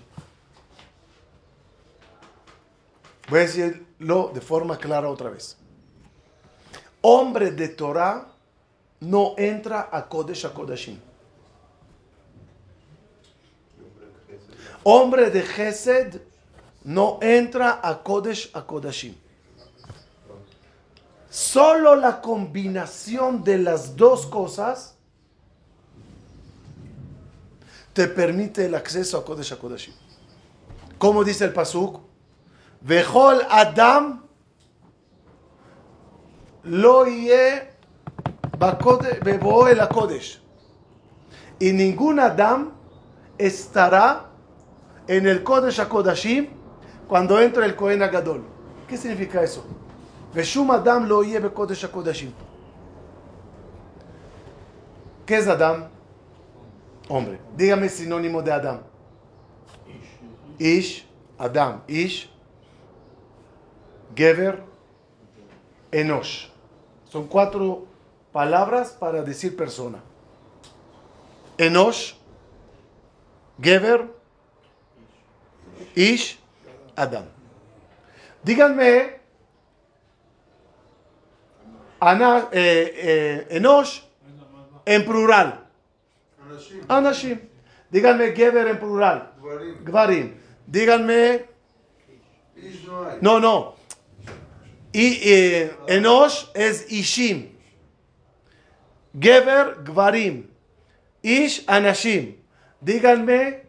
Voy 3.33 3.40
a 3.40 3.45
decirlo 3.45 4.31
de 4.35 4.42
forma 4.42 4.77
clara 4.77 5.09
otra 5.09 5.31
vez. 5.31 5.57
Hombre 7.01 7.51
de 7.51 7.68
Torah 7.68 8.29
no 9.01 9.35
entra 9.38 9.88
a 9.90 10.07
Kodesh 10.07 10.45
HaKodashim. 10.45 11.01
Hombre 14.83 15.31
de 15.31 15.40
Gesed 15.40 16.21
no 16.85 17.21
entra 17.23 17.81
a 17.83 18.03
Kodesh 18.03 18.51
HaKodashim. 18.53 19.14
Solo 21.31 21.97
la 21.97 22.21
combinación 22.21 23.42
de 23.42 23.57
las 23.57 23.97
dos 23.97 24.27
cosas 24.27 24.95
te 27.95 28.09
permite 28.09 28.66
el 28.66 28.75
acceso 28.75 29.16
a 29.16 29.25
Kodesh 29.25 29.55
HaKodashim. 29.55 29.95
¿Cómo 30.99 31.25
dice 31.25 31.47
el 31.47 31.55
Pasuk? 31.55 32.12
וכל 32.85 33.35
אדם 33.49 34.16
לא 36.64 37.07
יהיה 37.07 37.59
בקוד... 38.59 39.05
בבואו 39.25 39.66
אל 39.66 39.81
הקודש. 39.81 40.40
אין 41.61 41.77
ניגון 41.77 42.18
אדם 42.18 42.71
אסתרה 43.42 44.21
אין 45.09 45.27
אל 45.27 45.38
קודש 45.38 45.81
הקודשים 45.81 46.47
כואנדו 47.07 47.38
אנטר 47.38 47.64
אל 47.64 47.73
כהן 47.77 48.03
הגדול. 48.03 48.40
כסיניפיקה 48.88 49.40
איזו. 49.40 49.61
ושום 50.33 50.71
אדם 50.71 51.07
לא 51.07 51.25
יהיה 51.25 51.40
בקודש 51.40 51.85
הקודשים. 51.85 52.31
כז 55.27 55.49
אדם, 55.49 55.83
עומרי. 57.09 57.37
דיגה 57.57 57.77
מסינונימו 57.77 58.40
דה 58.40 58.57
אדם. 58.57 58.77
איש. 59.87 59.97
איש, 60.61 61.07
אדם, 61.38 61.73
איש, 61.88 62.29
Gever, 64.14 64.62
Enosh. 65.90 66.48
Son 67.09 67.27
cuatro 67.27 67.87
palabras 68.33 68.90
para 68.90 69.22
decir 69.22 69.57
persona. 69.57 69.98
Enosh, 71.59 72.14
Gever, 73.61 74.07
Ish, 75.94 76.38
Adam. 76.96 77.25
Díganme, 78.42 79.20
Ana, 82.01 82.48
eh, 82.53 82.94
eh, 82.96 83.57
Enosh 83.57 84.01
en 84.85 85.05
plural. 85.05 85.61
Anashim. 86.88 87.38
Díganme 87.90 88.33
Gever 88.35 88.68
en 88.68 88.79
plural. 88.79 89.33
Gvarim. 89.85 90.35
Díganme, 90.66 91.46
no, 93.20 93.38
no. 93.40 93.75
Y 94.92 95.20
eh, 95.22 95.76
Enosh 95.88 96.46
es 96.55 96.90
Ishim. 96.92 97.51
Gever, 99.18 99.82
Gvarim. 99.84 100.51
Ish, 101.22 101.64
Anashim. 101.66 102.36
Díganme 102.80 103.62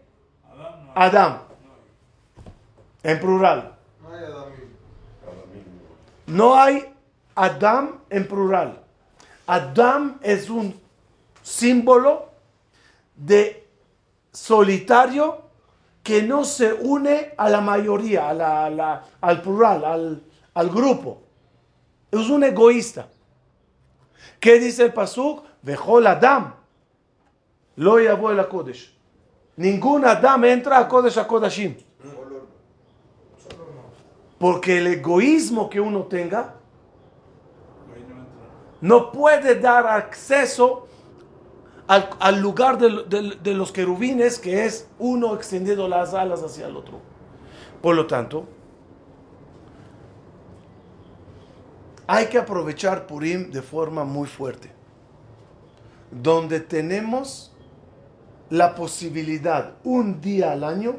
Adam. 0.95 1.39
En 3.03 3.19
plural. 3.19 3.75
No 6.27 6.55
hay 6.55 6.93
Adam 7.35 7.99
en 8.09 8.27
plural. 8.27 8.79
Adam 9.45 10.19
es 10.21 10.49
un 10.49 10.79
símbolo 11.41 12.29
de 13.15 13.67
solitario 14.31 15.41
que 16.01 16.21
no 16.23 16.43
se 16.43 16.73
une 16.73 17.33
a 17.37 17.49
la 17.49 17.61
mayoría, 17.61 18.29
al 19.21 19.41
plural, 19.41 19.85
al, 19.85 20.23
al 20.53 20.69
grupo. 20.69 21.21
Es 22.11 22.29
un 22.29 22.43
egoísta. 22.43 23.07
¿Qué 24.39 24.59
dice 24.59 24.83
el 24.83 24.93
Pasuk? 24.93 25.43
Vejol 25.61 26.07
Adam. 26.07 26.53
Lo 27.75 27.99
yabo 27.99 28.31
el 28.31 28.47
Kodesh. 28.47 28.93
Ningún 29.55 30.05
Adam 30.05 30.43
entra 30.45 30.79
a 30.79 30.87
Kodesh 30.87 31.17
a 31.17 31.27
Kodashim. 31.27 31.75
Porque 34.37 34.77
el 34.79 34.87
egoísmo 34.87 35.69
que 35.69 35.79
uno 35.79 36.03
tenga 36.03 36.55
no 38.81 39.11
puede 39.13 39.55
dar 39.55 39.87
acceso 39.87 40.87
al, 41.87 42.41
lugar 42.41 42.77
de 42.77 43.53
los 43.53 43.71
querubines, 43.71 44.39
que 44.39 44.65
es 44.65 44.89
uno 44.99 45.35
extendiendo 45.35 45.87
las 45.87 46.13
alas 46.13 46.43
hacia 46.43 46.67
el 46.67 46.75
otro. 46.75 46.99
Por 47.81 47.95
lo 47.95 48.07
tanto, 48.07 48.45
hay 52.07 52.27
que 52.27 52.37
aprovechar 52.37 53.07
Purim 53.07 53.51
de 53.51 53.61
forma 53.61 54.03
muy 54.03 54.27
fuerte. 54.27 54.71
Donde 56.11 56.59
tenemos 56.59 57.51
la 58.49 58.75
posibilidad 58.75 59.73
un 59.83 60.21
día 60.21 60.51
al 60.51 60.63
año 60.63 60.95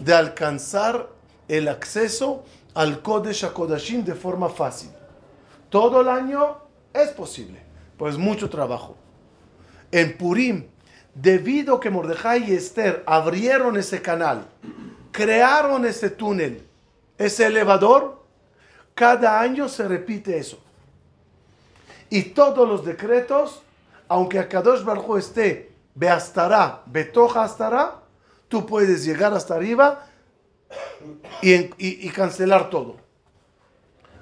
de 0.00 0.14
alcanzar 0.14 1.10
el 1.48 1.68
acceso 1.68 2.44
al 2.74 3.02
Kodesh 3.02 3.44
HaKodashim 3.44 4.04
de 4.04 4.14
forma 4.14 4.48
fácil. 4.48 4.90
Todo 5.70 6.00
el 6.00 6.08
año 6.08 6.58
es 6.92 7.10
posible, 7.10 7.60
pues 7.96 8.16
mucho 8.16 8.48
trabajo. 8.48 8.96
En 9.90 10.16
Purim, 10.16 10.66
debido 11.14 11.80
que 11.80 11.90
Mordejai 11.90 12.50
y 12.50 12.54
Esther 12.54 13.02
abrieron 13.06 13.76
ese 13.76 14.02
canal, 14.02 14.46
crearon 15.12 15.84
ese 15.84 16.10
túnel, 16.10 16.66
ese 17.18 17.46
elevador, 17.46 18.15
cada 18.96 19.38
año 19.40 19.68
se 19.68 19.86
repite 19.86 20.38
eso. 20.38 20.58
Y 22.08 22.22
todos 22.22 22.66
los 22.66 22.84
decretos, 22.84 23.62
aunque 24.08 24.38
Akadosh 24.38 24.82
Baruj 24.82 25.18
esté 25.18 25.72
Beastará, 25.94 26.82
Betoja 26.86 27.44
Astará, 27.44 28.00
tú 28.48 28.64
puedes 28.64 29.04
llegar 29.04 29.34
hasta 29.34 29.54
arriba 29.54 30.06
y, 31.42 32.08
cancelar 32.08 32.70
todo. 32.70 32.96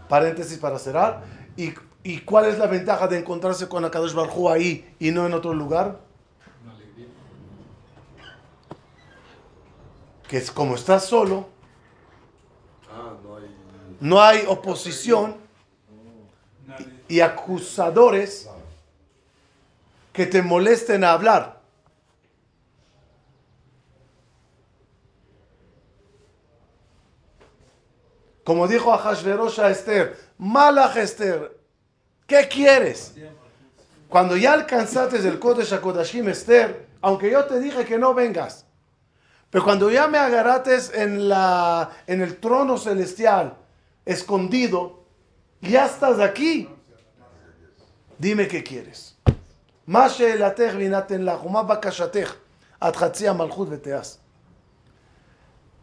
Paréntesis 0.08 0.58
para 0.58 0.78
cerrar. 0.80 1.22
¿Y, 1.56 2.20
cuál 2.22 2.46
es 2.46 2.58
la 2.58 2.66
ventaja 2.66 3.06
de 3.06 3.18
encontrarse 3.18 3.68
con 3.68 3.84
Akadosh 3.84 4.12
Baruj 4.12 4.50
ahí 4.50 4.92
y 4.98 5.12
no 5.12 5.24
en 5.24 5.34
otro 5.34 5.54
lugar? 5.54 6.00
Que 10.26 10.38
es 10.38 10.50
como 10.50 10.74
estás 10.74 11.04
solo. 11.04 11.53
No 14.00 14.22
hay 14.22 14.44
oposición 14.46 15.36
y 17.08 17.20
acusadores 17.20 18.48
que 20.12 20.26
te 20.26 20.42
molesten 20.42 21.04
a 21.04 21.12
hablar. 21.12 21.60
Como 28.44 28.68
dijo 28.68 28.92
a 28.92 28.98
Hashverosh 28.98 29.60
a 29.60 29.70
Esther, 29.70 30.18
Malach 30.36 30.96
Esther, 30.96 31.58
¿qué 32.26 32.46
quieres? 32.46 33.14
Cuando 34.08 34.36
ya 34.36 34.52
alcanzaste 34.52 35.16
el 35.16 35.38
Kodesh 35.38 35.72
HaKodashim 35.72 36.28
Esther, 36.28 36.86
aunque 37.00 37.30
yo 37.30 37.44
te 37.46 37.58
dije 37.58 37.84
que 37.84 37.98
no 37.98 38.14
vengas, 38.14 38.66
pero 39.50 39.64
cuando 39.64 39.90
ya 39.90 40.08
me 40.08 40.18
agarrates 40.18 40.92
en, 40.94 41.28
la, 41.28 41.90
en 42.06 42.20
el 42.20 42.36
trono 42.36 42.76
celestial, 42.76 43.56
escondido, 44.05 45.03
ya 45.61 45.85
estás 45.85 46.19
aquí. 46.19 46.69
Dime 48.17 48.47
qué 48.47 48.63
quieres. 48.63 49.15
מה 49.87 50.09
שאלתך 50.09 50.73
וינתן 50.77 51.21
לך, 51.21 51.45
ומה 51.45 51.63
בקשתך, 51.63 52.35
עד 52.81 52.95
חצי 52.95 53.27
המלכות 53.27 53.67
ותיעש. 53.71 54.17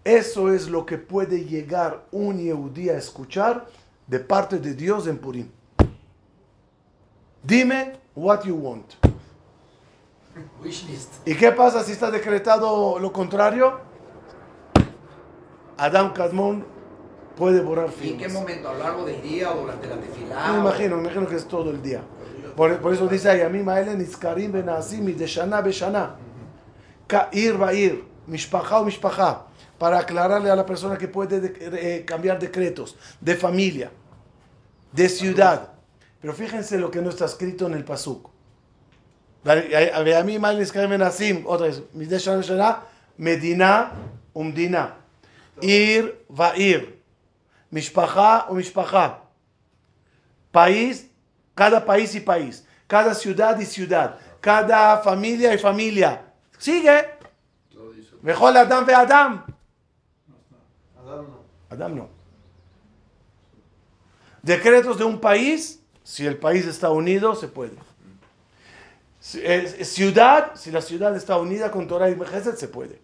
Eso 0.04 0.52
es 0.52 0.68
lo 0.68 0.86
que 0.86 0.98
puede 0.98 1.44
llegar 1.44 2.06
un 2.12 2.38
Yehudí 2.38 2.88
a 2.90 2.96
escuchar 2.96 3.66
de 4.06 4.20
parte 4.20 4.60
de 4.60 4.72
Dios 4.72 5.08
en 5.08 5.18
Purim. 5.18 5.50
Dime 7.42 7.94
what 8.14 8.44
you 8.44 8.54
want. 8.54 8.94
Wishlist. 10.62 11.26
¿Y 11.26 11.34
qué 11.34 11.50
pasa 11.50 11.82
si 11.82 11.90
está 11.90 12.12
decretado 12.12 13.00
lo 13.00 13.12
contrario? 13.12 13.80
Adam 15.76 16.12
Kadmon 16.12 16.64
puede 17.35 17.61
borrar 17.61 17.89
¿Y 18.01 18.09
en 18.09 18.17
qué 18.17 18.25
firmas. 18.25 18.41
momento? 18.41 18.69
¿A 18.69 18.73
lo 18.73 18.79
largo 18.79 19.05
del 19.05 19.21
día 19.21 19.51
o 19.51 19.61
durante 19.61 19.87
la 19.87 19.95
tefilá? 19.95 20.51
Me 20.53 20.59
imagino, 20.59 20.95
me 20.97 21.01
imagino 21.03 21.27
que 21.27 21.35
es 21.35 21.47
todo 21.47 21.71
el 21.71 21.81
día. 21.81 22.01
Por, 22.55 22.77
por 22.79 22.93
eso 22.93 23.07
dice 23.07 23.29
ahí, 23.29 23.41
a 23.41 23.49
mí 23.49 23.59
Maelen 23.63 23.97
Nitzkarim 23.99 24.51
Benasim 24.51 25.05
de 25.15 25.25
Shana 25.27 25.61
Beshana. 25.61 26.15
Ir 27.31 27.61
va 27.61 27.73
ir, 27.73 28.03
Mishpacha 28.27 28.79
o 28.79 28.85
Mishpacha. 28.85 29.41
Para 29.77 29.99
aclararle 29.99 30.49
a 30.49 30.55
la 30.55 30.65
persona 30.65 30.97
que 30.97 31.07
puede 31.07 31.39
de- 31.41 31.97
eh, 31.97 32.05
cambiar 32.05 32.37
decretos 32.39 32.95
de 33.19 33.35
familia, 33.35 33.91
de 34.91 35.09
ciudad. 35.09 35.69
Pero 36.21 36.33
fíjense 36.33 36.77
lo 36.77 36.91
que 36.91 37.01
no 37.01 37.09
está 37.09 37.25
escrito 37.25 37.65
en 37.67 37.73
el 37.73 37.83
Pasuk. 37.83 38.29
a 39.45 40.23
mí 40.23 40.37
Maelen 40.39 40.59
Nitzkarim 40.61 40.89
Benasim, 40.91 41.43
otra 41.47 41.67
vez, 41.67 41.81
de 41.93 42.17
Shana 42.19 42.37
Beshana, 42.37 42.83
Medina, 43.17 43.91
Umdina. 44.33 44.95
Ir 45.61 46.25
va 46.29 46.55
ir. 46.57 47.00
Mishpacha 47.71 48.45
o 48.49 48.53
Mishpacha 48.53 49.21
país, 50.51 51.09
cada 51.55 51.83
país 51.83 52.13
y 52.15 52.19
país, 52.19 52.65
cada 52.87 53.15
ciudad 53.15 53.57
y 53.59 53.65
ciudad, 53.65 54.19
cada 54.39 54.97
familia 54.99 55.53
y 55.53 55.57
familia. 55.57 56.25
Sigue. 56.57 57.09
Mejor 58.21 58.55
Adam 58.55 58.85
ve 58.85 58.93
Adam. 58.93 59.45
Adán 60.99 61.25
no. 61.27 61.39
Adam 61.69 61.95
no. 61.95 62.09
Decretos 64.43 64.97
de 64.97 65.05
un 65.05 65.19
país, 65.19 65.81
si 66.03 66.25
el 66.25 66.37
país 66.37 66.65
está 66.65 66.89
unido, 66.91 67.35
se 67.35 67.47
puede. 67.47 67.75
Eh, 69.35 69.85
Ciudad, 69.85 70.55
si 70.55 70.71
la 70.71 70.81
ciudad 70.81 71.15
está 71.15 71.37
unida 71.37 71.71
con 71.71 71.87
Torah 71.87 72.09
y 72.09 72.15
Gesed, 72.15 72.55
se 72.55 72.67
puede. 72.67 72.99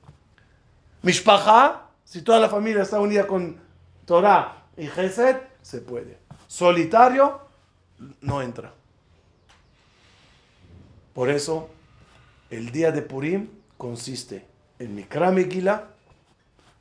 Mishpacha, 1.03 1.84
si 2.03 2.22
toda 2.22 2.39
la 2.39 2.49
familia 2.49 2.84
está 2.84 2.99
unida 2.99 3.26
con 3.26 3.59
Torah 4.05 4.56
y 4.78 4.88
Gesed, 4.88 5.38
se 5.61 5.82
puede. 5.82 6.17
Solitario, 6.47 7.41
no 8.21 8.41
entra. 8.41 8.73
Por 11.13 11.30
eso, 11.32 11.69
el 12.51 12.71
día 12.71 12.91
de 12.91 13.01
Purim 13.01 13.49
consiste 13.75 14.45
en 14.78 14.93
Mikra 14.95 15.32
Megillah, 15.32 15.88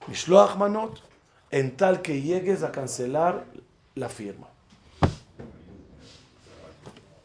Mishloach 0.09 0.57
Manot, 0.57 1.03
en 1.51 1.77
tal 1.77 2.03
que 2.03 2.21
llegues 2.21 2.63
a 2.63 2.71
cancelar 2.71 3.47
la 3.95 4.11
firma. 4.11 4.49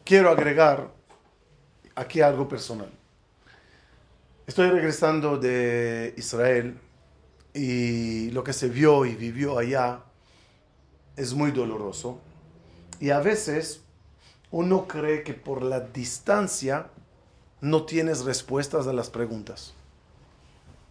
Quiero 0.04 0.30
agregar 0.30 0.88
aquí 1.94 2.22
algo 2.22 2.48
personal. 2.48 2.90
Estoy 4.46 4.70
regresando 4.70 5.36
de 5.36 6.14
Israel 6.16 6.78
y 7.52 8.30
lo 8.30 8.42
que 8.42 8.54
se 8.54 8.68
vio 8.68 9.04
y 9.04 9.14
vivió 9.14 9.58
allá 9.58 10.02
es 11.16 11.34
muy 11.34 11.50
doloroso. 11.50 12.18
Y 13.00 13.10
a 13.10 13.20
veces 13.20 13.80
uno 14.50 14.86
cree 14.86 15.22
que 15.22 15.34
por 15.34 15.62
la 15.62 15.80
distancia 15.80 16.86
no 17.60 17.84
tienes 17.84 18.24
respuestas 18.24 18.86
a 18.86 18.92
las 18.92 19.10
preguntas. 19.10 19.74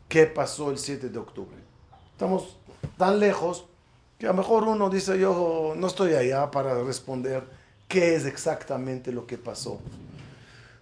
¿Qué 0.09 0.25
pasó 0.25 0.71
el 0.71 0.77
7 0.77 1.09
de 1.09 1.19
octubre? 1.19 1.57
Estamos 2.11 2.57
tan 2.97 3.19
lejos 3.19 3.65
que 4.17 4.25
a 4.27 4.31
lo 4.31 4.37
mejor 4.37 4.63
uno 4.63 4.89
dice, 4.89 5.17
yo 5.19 5.73
no 5.75 5.87
estoy 5.87 6.13
allá 6.13 6.51
para 6.51 6.83
responder 6.83 7.43
qué 7.87 8.15
es 8.15 8.25
exactamente 8.25 9.11
lo 9.11 9.25
que 9.25 9.37
pasó. 9.37 9.79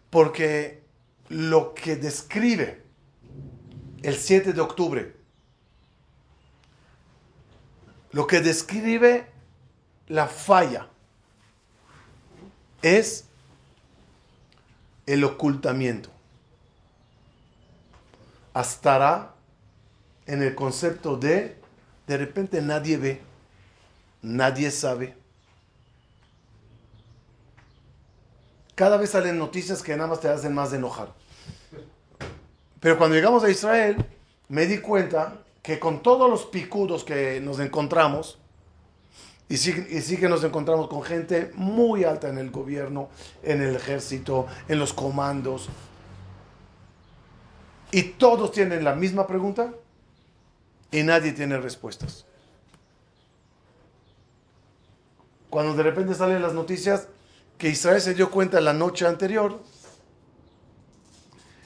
Porque 0.09 0.83
lo 1.29 1.73
que 1.73 1.95
describe 1.95 2.81
el 4.01 4.15
7 4.15 4.53
de 4.53 4.61
octubre, 4.61 5.15
lo 8.11 8.27
que 8.27 8.41
describe 8.41 9.27
la 10.07 10.27
falla, 10.27 10.87
es 12.81 13.25
el 15.05 15.23
ocultamiento. 15.23 16.09
Estará 18.55 19.33
en 20.25 20.43
el 20.43 20.55
concepto 20.55 21.17
de 21.17 21.59
de 22.07 22.17
repente 22.17 22.59
nadie 22.61 22.97
ve, 22.97 23.21
nadie 24.23 24.71
sabe. 24.71 25.15
Cada 28.73 28.97
vez 28.97 29.11
salen 29.11 29.37
noticias 29.37 29.83
que 29.83 29.95
nada 29.95 30.09
más 30.09 30.19
te 30.19 30.27
hacen 30.27 30.53
más 30.53 30.73
enojar. 30.73 31.13
Pero 32.79 32.97
cuando 32.97 33.15
llegamos 33.15 33.43
a 33.43 33.49
Israel, 33.51 34.03
me 34.47 34.65
di 34.65 34.79
cuenta 34.79 35.37
que 35.69 35.77
con 35.77 36.01
todos 36.01 36.27
los 36.27 36.47
picudos 36.47 37.03
que 37.03 37.39
nos 37.41 37.59
encontramos, 37.59 38.39
y 39.47 39.57
sí, 39.57 39.85
y 39.91 40.01
sí 40.01 40.17
que 40.17 40.27
nos 40.27 40.43
encontramos 40.43 40.87
con 40.87 41.03
gente 41.03 41.51
muy 41.53 42.05
alta 42.05 42.27
en 42.27 42.39
el 42.39 42.49
gobierno, 42.49 43.09
en 43.43 43.61
el 43.61 43.75
ejército, 43.75 44.47
en 44.67 44.79
los 44.79 44.93
comandos, 44.93 45.69
y 47.91 48.01
todos 48.01 48.51
tienen 48.51 48.83
la 48.83 48.95
misma 48.95 49.27
pregunta 49.27 49.71
y 50.89 51.03
nadie 51.03 51.33
tiene 51.33 51.59
respuestas. 51.59 52.25
Cuando 55.51 55.75
de 55.75 55.83
repente 55.83 56.15
salen 56.15 56.41
las 56.41 56.55
noticias 56.55 57.09
que 57.59 57.69
Israel 57.69 58.01
se 58.01 58.15
dio 58.15 58.31
cuenta 58.31 58.59
la 58.59 58.73
noche 58.73 59.05
anterior 59.05 59.59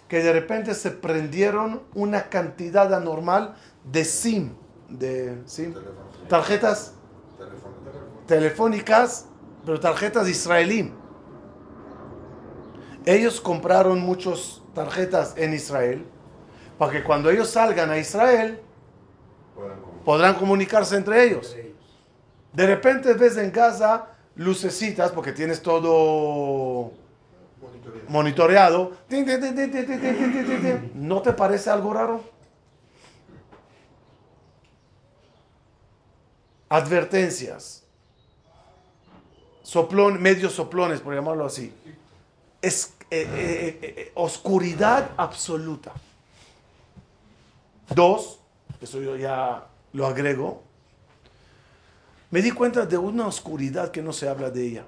que 0.10 0.22
de 0.22 0.34
repente 0.34 0.76
se 0.76 0.92
prendieron 0.92 1.82
una 1.96 2.30
cantidad 2.30 2.94
anormal 2.94 3.56
de 3.84 4.06
SIM, 4.06 4.54
de 4.90 5.42
¿sí? 5.46 5.74
tarjetas 6.28 6.94
telefónicas, 8.26 9.28
pero 9.66 9.80
tarjetas 9.80 10.28
israelí. 10.28 10.94
Ellos 13.06 13.42
compraron 13.42 14.00
muchas 14.00 14.62
tarjetas 14.74 15.34
en 15.38 15.54
Israel 15.54 16.06
para 16.78 16.92
que 16.92 17.04
cuando 17.04 17.30
ellos 17.30 17.50
salgan 17.50 17.90
a 17.90 17.98
Israel 17.98 18.62
podrán 20.06 20.36
comunicarse 20.36 20.96
entre 20.96 21.24
ellos. 21.24 21.56
De 22.54 22.68
repente 22.68 23.14
ves 23.14 23.38
en 23.38 23.52
Gaza 23.52 24.08
lucecitas 24.36 25.12
porque 25.12 25.32
tienes 25.32 25.62
todo 25.62 26.92
monitoreado. 28.08 28.92
¿No 30.96 31.22
te 31.22 31.34
parece 31.34 31.70
algo 31.70 31.94
raro? 31.94 32.33
Advertencias. 36.74 37.84
Soplón, 39.62 40.20
medios 40.20 40.54
soplones, 40.54 41.02
por 41.02 41.14
llamarlo 41.14 41.46
así. 41.46 41.72
Es 42.64 42.96
eh, 43.12 43.28
eh, 43.32 43.80
eh, 43.82 44.12
oscuridad 44.16 45.12
absoluta. 45.16 45.92
Dos, 47.94 48.40
eso 48.82 49.00
yo 49.00 49.16
ya 49.16 49.68
lo 49.92 50.08
agrego. 50.08 50.64
Me 52.32 52.42
di 52.42 52.50
cuenta 52.50 52.88
de 52.88 52.98
una 52.98 53.28
oscuridad 53.28 53.92
que 53.92 54.02
no 54.02 54.12
se 54.12 54.28
habla 54.28 54.50
de 54.50 54.66
ella. 54.66 54.86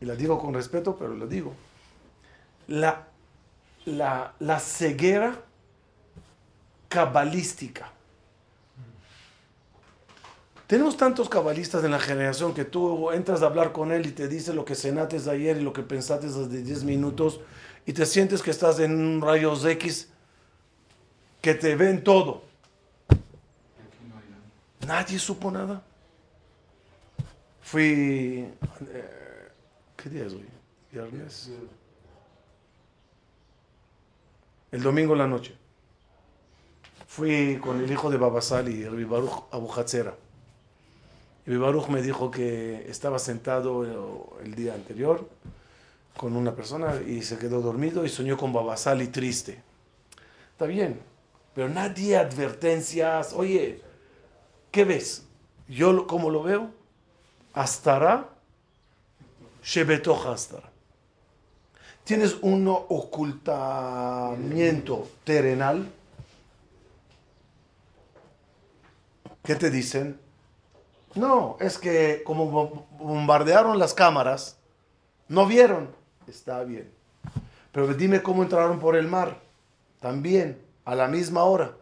Y 0.00 0.04
la 0.04 0.14
digo 0.14 0.38
con 0.38 0.54
respeto, 0.54 0.96
pero 0.96 1.16
la 1.16 1.26
digo. 1.26 1.54
La, 2.68 3.08
la, 3.84 4.32
la 4.38 4.60
ceguera 4.60 5.40
cabalística. 6.88 7.95
Tenemos 10.66 10.96
tantos 10.96 11.28
cabalistas 11.28 11.84
en 11.84 11.92
la 11.92 12.00
generación 12.00 12.52
que 12.52 12.64
tú 12.64 13.12
entras 13.12 13.42
a 13.42 13.46
hablar 13.46 13.70
con 13.72 13.92
él 13.92 14.06
y 14.06 14.10
te 14.10 14.26
dice 14.26 14.52
lo 14.52 14.64
que 14.64 14.74
cenates 14.74 15.28
ayer 15.28 15.58
y 15.58 15.62
lo 15.62 15.72
que 15.72 15.82
pensaste 15.82 16.26
desde 16.26 16.62
10 16.62 16.82
minutos 16.82 17.40
y 17.86 17.92
te 17.92 18.04
sientes 18.04 18.42
que 18.42 18.50
estás 18.50 18.80
en 18.80 18.92
un 18.92 19.20
rayos 19.22 19.64
X 19.64 20.08
que 21.40 21.54
te 21.54 21.76
ven 21.76 22.02
todo. 22.02 22.42
Nadie 24.84 25.20
supo 25.20 25.52
nada. 25.52 25.82
Fui. 27.62 28.48
eh, 28.92 29.48
¿Qué 29.96 30.10
día 30.10 30.26
es 30.26 30.32
hoy? 30.32 30.46
Viernes. 30.90 31.50
El 34.72 34.82
domingo 34.82 35.12
en 35.12 35.18
la 35.18 35.26
noche. 35.28 35.54
Fui 37.06 37.58
con 37.62 37.80
el 37.82 37.90
hijo 37.90 38.10
de 38.10 38.16
Babasali, 38.16 38.82
el 38.82 39.06
Baruch 39.06 39.44
Abu 39.52 39.72
Hatzera. 39.72 40.14
Y 41.46 41.56
Baruch 41.56 41.88
me 41.88 42.02
dijo 42.02 42.30
que 42.30 42.84
estaba 42.90 43.18
sentado 43.20 44.36
el 44.42 44.54
día 44.54 44.74
anterior 44.74 45.26
con 46.16 46.34
una 46.34 46.56
persona 46.56 47.00
y 47.06 47.20
se 47.22 47.38
quedó 47.38 47.60
dormido 47.60 48.04
y 48.04 48.08
soñó 48.08 48.36
con 48.36 48.52
Babasali 48.52 49.06
triste. 49.08 49.62
Está 50.52 50.66
bien, 50.66 51.00
pero 51.54 51.68
nadie 51.68 52.16
advertencias. 52.16 53.32
Oye, 53.32 53.80
¿qué 54.72 54.84
ves? 54.84 55.22
Yo, 55.68 56.08
como 56.08 56.30
lo 56.30 56.42
veo, 56.42 56.70
Astara, 57.52 58.28
Shebetoja 59.62 60.32
Astara. 60.32 60.68
Tienes 62.02 62.38
un 62.40 62.66
ocultamiento 62.68 65.08
terrenal. 65.22 65.92
¿Qué 69.44 69.54
te 69.54 69.70
dicen? 69.70 70.25
No, 71.16 71.56
es 71.60 71.78
que 71.78 72.22
como 72.24 72.46
bo- 72.50 72.86
bombardearon 72.98 73.78
las 73.78 73.94
cámaras, 73.94 74.56
no 75.28 75.46
vieron. 75.46 75.90
Está 76.28 76.62
bien. 76.64 76.90
Pero 77.72 77.88
dime 77.94 78.22
cómo 78.22 78.42
entraron 78.42 78.78
por 78.78 78.96
el 78.96 79.06
mar. 79.08 79.38
También, 80.00 80.60
a 80.84 80.94
la 80.94 81.08
misma 81.08 81.44
hora. 81.44 81.72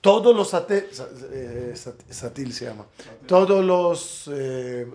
Todos 0.00 0.34
los 0.34 0.50
satélites, 0.50 1.02
satil 2.10 2.54
se 2.54 2.64
llama, 2.64 2.86
todos 3.26 3.62
los 3.62 4.30
eh, 4.32 4.90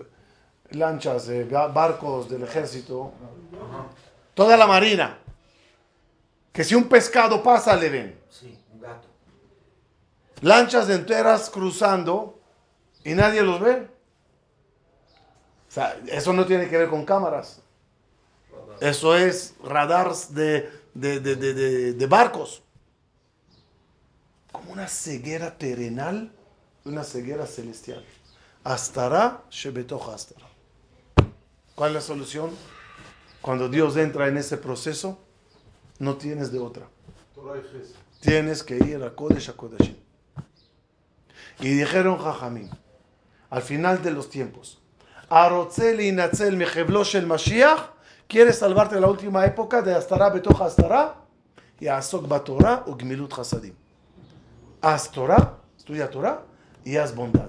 lanchas, 0.70 1.28
eh, 1.28 1.44
ba- 1.48 1.68
barcos 1.68 2.28
del 2.28 2.42
ejército, 2.42 3.12
toda 4.34 4.56
la 4.56 4.66
marina, 4.66 5.18
que 6.52 6.64
si 6.64 6.74
un 6.74 6.88
pescado 6.88 7.40
pasa 7.40 7.76
le 7.76 7.88
ven. 7.88 8.20
Sí, 8.28 8.58
un 8.74 8.80
gato. 8.80 9.06
Lanchas 10.40 10.90
enteras 10.90 11.50
cruzando 11.50 12.35
y 13.10 13.14
nadie 13.14 13.42
los 13.42 13.60
ve. 13.60 13.86
O 15.68 15.72
sea, 15.72 15.98
eso 16.08 16.32
no 16.32 16.44
tiene 16.46 16.68
que 16.68 16.76
ver 16.76 16.88
con 16.88 17.04
cámaras. 17.04 17.60
Eso 18.80 19.16
es 19.16 19.54
radars 19.62 20.34
de, 20.34 20.70
de, 20.94 21.20
de- 21.20 21.36
de- 21.94 22.06
barcos. 22.06 22.62
Como 24.52 24.72
una 24.72 24.88
ceguera 24.88 25.56
terrenal 25.56 26.32
una 26.84 27.02
ceguera 27.02 27.46
celestial. 27.46 28.04
Astará, 28.62 29.42
Shebetoja 29.50 30.14
Astará. 30.14 30.46
¿Cuál 31.74 31.90
es 31.90 31.94
la 31.96 32.00
solución? 32.00 32.50
Cuando 33.42 33.68
Dios 33.68 33.96
entra 33.96 34.28
en 34.28 34.36
ese 34.36 34.56
proceso, 34.56 35.18
no 35.98 36.16
tienes 36.16 36.52
de 36.52 36.58
otra. 36.60 36.86
Tienes 38.20 38.62
que 38.62 38.76
ir 38.76 39.02
a 39.02 39.14
Kodesh 39.14 39.50
a 39.50 39.52
Kodeshim. 39.54 39.96
Y 41.60 41.70
dijeron 41.70 42.18
Jajamín, 42.18 42.70
al 43.50 43.62
final 43.62 44.02
de 44.02 44.10
los 44.12 44.28
tiempos, 44.30 44.80
Arotzel 45.28 46.00
y 46.00 46.12
Natzel 46.12 46.56
Mejeblosh 46.56 47.16
el 47.16 47.26
Mashiach, 47.26 47.90
¿quieres 48.28 48.58
salvarte 48.58 48.94
en 48.96 49.00
la 49.02 49.08
última 49.08 49.44
época 49.44 49.82
de 49.82 49.94
Astará 49.94 50.30
Betoja 50.30 50.66
Astará? 50.66 51.14
Y 51.78 51.88
Asok 51.88 52.26
Batorah 52.26 52.84
o 52.86 52.96
Gmilut 52.96 53.32
Hasadim. 53.38 53.74
Haz 54.80 55.10
Torah, 55.10 55.58
estudia 55.76 56.08
Torah 56.10 56.42
y 56.84 56.96
haz 56.96 57.14
bondad. 57.14 57.48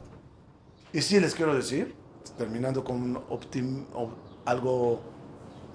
Y 0.92 1.02
sí 1.02 1.20
les 1.20 1.34
quiero 1.34 1.54
decir, 1.56 1.96
terminando 2.38 2.84
con 2.84 2.96
un 3.02 3.16
optim- 3.30 3.86
o- 3.94 4.10
algo 4.46 5.00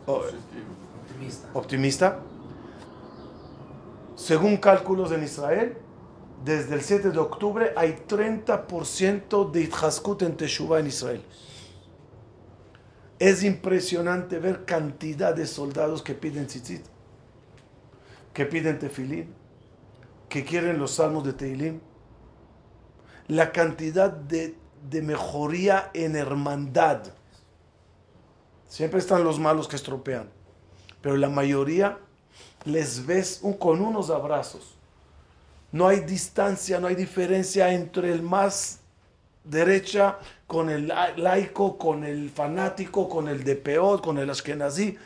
o- 0.07 0.23
Optimista. 1.07 1.49
optimista, 1.55 2.19
según 4.17 4.57
cálculos 4.57 5.13
en 5.13 5.23
Israel, 5.25 5.77
desde 6.45 6.75
el 6.75 6.83
7 6.83 7.11
de 7.11 7.19
octubre 7.19 7.73
hay 7.77 8.05
30% 8.09 9.51
de 9.51 9.61
Ithaskut 9.63 10.23
en 10.23 10.37
Teshuvah 10.37 10.81
en 10.81 10.87
Israel. 10.89 11.23
Es 13.19 13.45
impresionante 13.45 14.41
ver 14.41 14.65
cantidad 14.65 15.35
de 15.35 15.47
soldados 15.47 16.03
que 16.03 16.15
piden 16.15 16.49
tzitzit, 16.49 16.85
que 18.33 18.47
piden 18.47 18.81
tefilín, 18.81 19.33
que 20.29 20.45
quieren 20.45 20.79
los 20.79 20.93
salmos 20.93 21.25
de 21.25 21.33
Teilim. 21.33 21.81
La 23.29 23.53
cantidad 23.53 24.11
de, 24.11 24.57
mejoría 25.03 25.91
en 25.95 26.17
hermandad. 26.17 27.13
Siempre 28.67 28.99
están 28.99 29.23
los 29.23 29.39
malos 29.39 29.69
que 29.69 29.77
estropean, 29.77 30.29
pero 31.01 31.17
la 31.17 31.29
mayoría 31.29 31.99
les 32.65 33.07
ves 33.07 33.43
con 33.61 33.81
unos 33.81 34.11
abrazos. 34.11 34.82
No 35.73 35.89
hay 35.89 36.01
distancia, 36.01 36.79
no 36.79 36.87
hay 36.87 36.95
diferencia 36.95 37.73
entre 37.73 38.13
el 38.13 38.23
más 38.23 38.81
derecha 39.45 40.19
con 40.47 40.71
el 40.71 40.89
la- 40.89 41.17
laico, 41.17 41.79
con 41.79 42.05
el 42.05 42.31
fanático, 42.31 43.09
con 43.09 43.27
el 43.29 43.43
de 43.43 43.57
peor, 43.57 44.03
con 44.03 44.19
el 44.19 44.29
ashkenazí. 44.31 44.97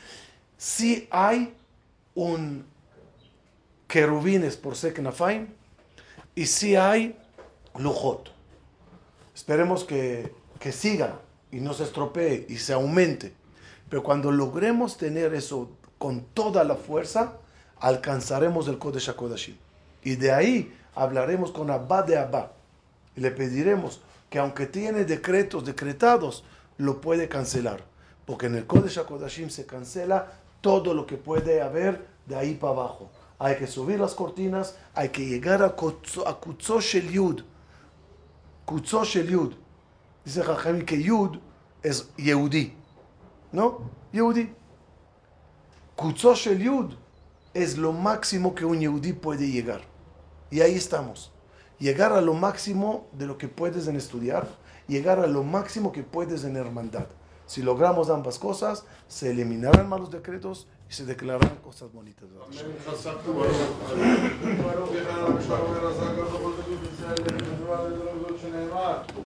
Sí 0.59 1.07
hay 1.11 1.55
un 2.15 2.65
querubines 3.87 4.57
por 4.57 4.75
Seknafaim 4.77 5.47
y 6.35 6.47
sí 6.47 6.75
hay 6.77 7.17
lujot. 7.79 8.31
Esperemos 9.35 9.85
que, 9.85 10.33
que 10.59 10.73
siga 10.73 11.21
y 11.53 11.61
no 11.61 11.73
se 11.75 11.85
estropee 11.85 12.47
y 12.49 12.57
se 12.57 12.73
aumente. 12.73 13.33
Pero 13.89 14.03
cuando 14.03 14.33
logremos 14.33 14.97
tener 14.97 15.33
eso 15.35 15.71
con 15.99 16.23
toda 16.35 16.65
la 16.65 16.75
fuerza, 16.75 17.39
alcanzaremos 17.79 18.67
el 18.69 18.79
Kodesh 18.79 19.09
HaKodashim. 19.11 19.57
Y 20.07 20.15
de 20.15 20.31
ahí 20.31 20.73
hablaremos 20.95 21.51
con 21.51 21.69
Abba 21.69 22.05
de 22.05 22.17
Abba. 22.17 22.53
Y 23.17 23.21
le 23.21 23.33
pediremos 23.33 24.01
que 24.31 24.39
aunque 24.39 24.67
tiene 24.67 25.05
decretos 25.05 25.65
decretados, 25.65 26.45
lo 26.79 27.01
puede 27.01 27.29
cancelar. 27.29 27.83
Porque 28.25 28.47
en 28.47 28.55
el 28.55 28.69
Kodesh 28.69 29.01
HaKodashim 29.01 29.51
se 29.51 29.67
cancela 29.67 30.31
todo 30.61 30.95
lo 30.95 31.07
que 31.07 31.17
puede 31.17 31.61
haber 31.61 32.07
de 32.25 32.37
ahí 32.37 32.55
para 32.55 32.75
abajo. 32.75 33.11
Hay 33.41 33.57
que 33.57 33.67
subir 33.67 33.99
las 33.99 34.15
cortinas, 34.15 34.77
hay 34.95 35.09
que 35.09 35.27
llegar 35.27 35.61
a 35.65 35.71
Kutzó 35.75 36.81
Shel 36.81 37.11
Yud. 37.11 37.43
Kutzó 38.65 39.03
Shel 39.03 39.29
Yud. 39.29 39.55
Dice 40.25 40.45
Jajami 40.45 40.85
que 40.85 41.03
Yud 41.03 41.39
es 41.83 42.09
Yehudi. 42.17 42.73
¿No? 43.51 43.91
Yehudi. 44.13 44.55
Kutzó 45.97 46.37
Shel 46.37 46.63
Yud 46.63 46.95
es 47.55 47.77
lo 47.77 47.93
máximo 47.93 48.55
que 48.55 48.65
un 48.65 48.79
yehudí 48.79 49.13
puede 49.13 49.51
llegar. 49.51 49.96
Y 50.51 50.61
ahí 50.61 50.75
estamos. 50.75 51.33
Llegar 51.79 52.13
a 52.13 52.21
lo 52.21 52.35
máximo 52.35 53.09
de 53.13 53.27
lo 53.27 53.37
que 53.37 53.49
puedes 53.49 53.89
en 53.89 53.97
estudiar, 53.97 54.49
llegar 54.87 55.19
a 55.19 55.27
lo 55.27 55.43
máximo 55.43 55.93
que 55.93 56.03
puedes 56.03 56.45
en 56.45 56.57
hermandad. 56.57 57.07
Si 57.47 57.63
logramos 57.63 58.11
ambas 58.11 58.39
cosas, 58.39 58.85
se 59.09 59.31
eliminarán 59.31 59.89
malos 59.89 60.11
decretos 60.11 60.69
y 60.89 60.93
se 60.95 61.05
declararán 61.05 61.57
cosas 61.57 61.93
bonitas. 61.93 62.29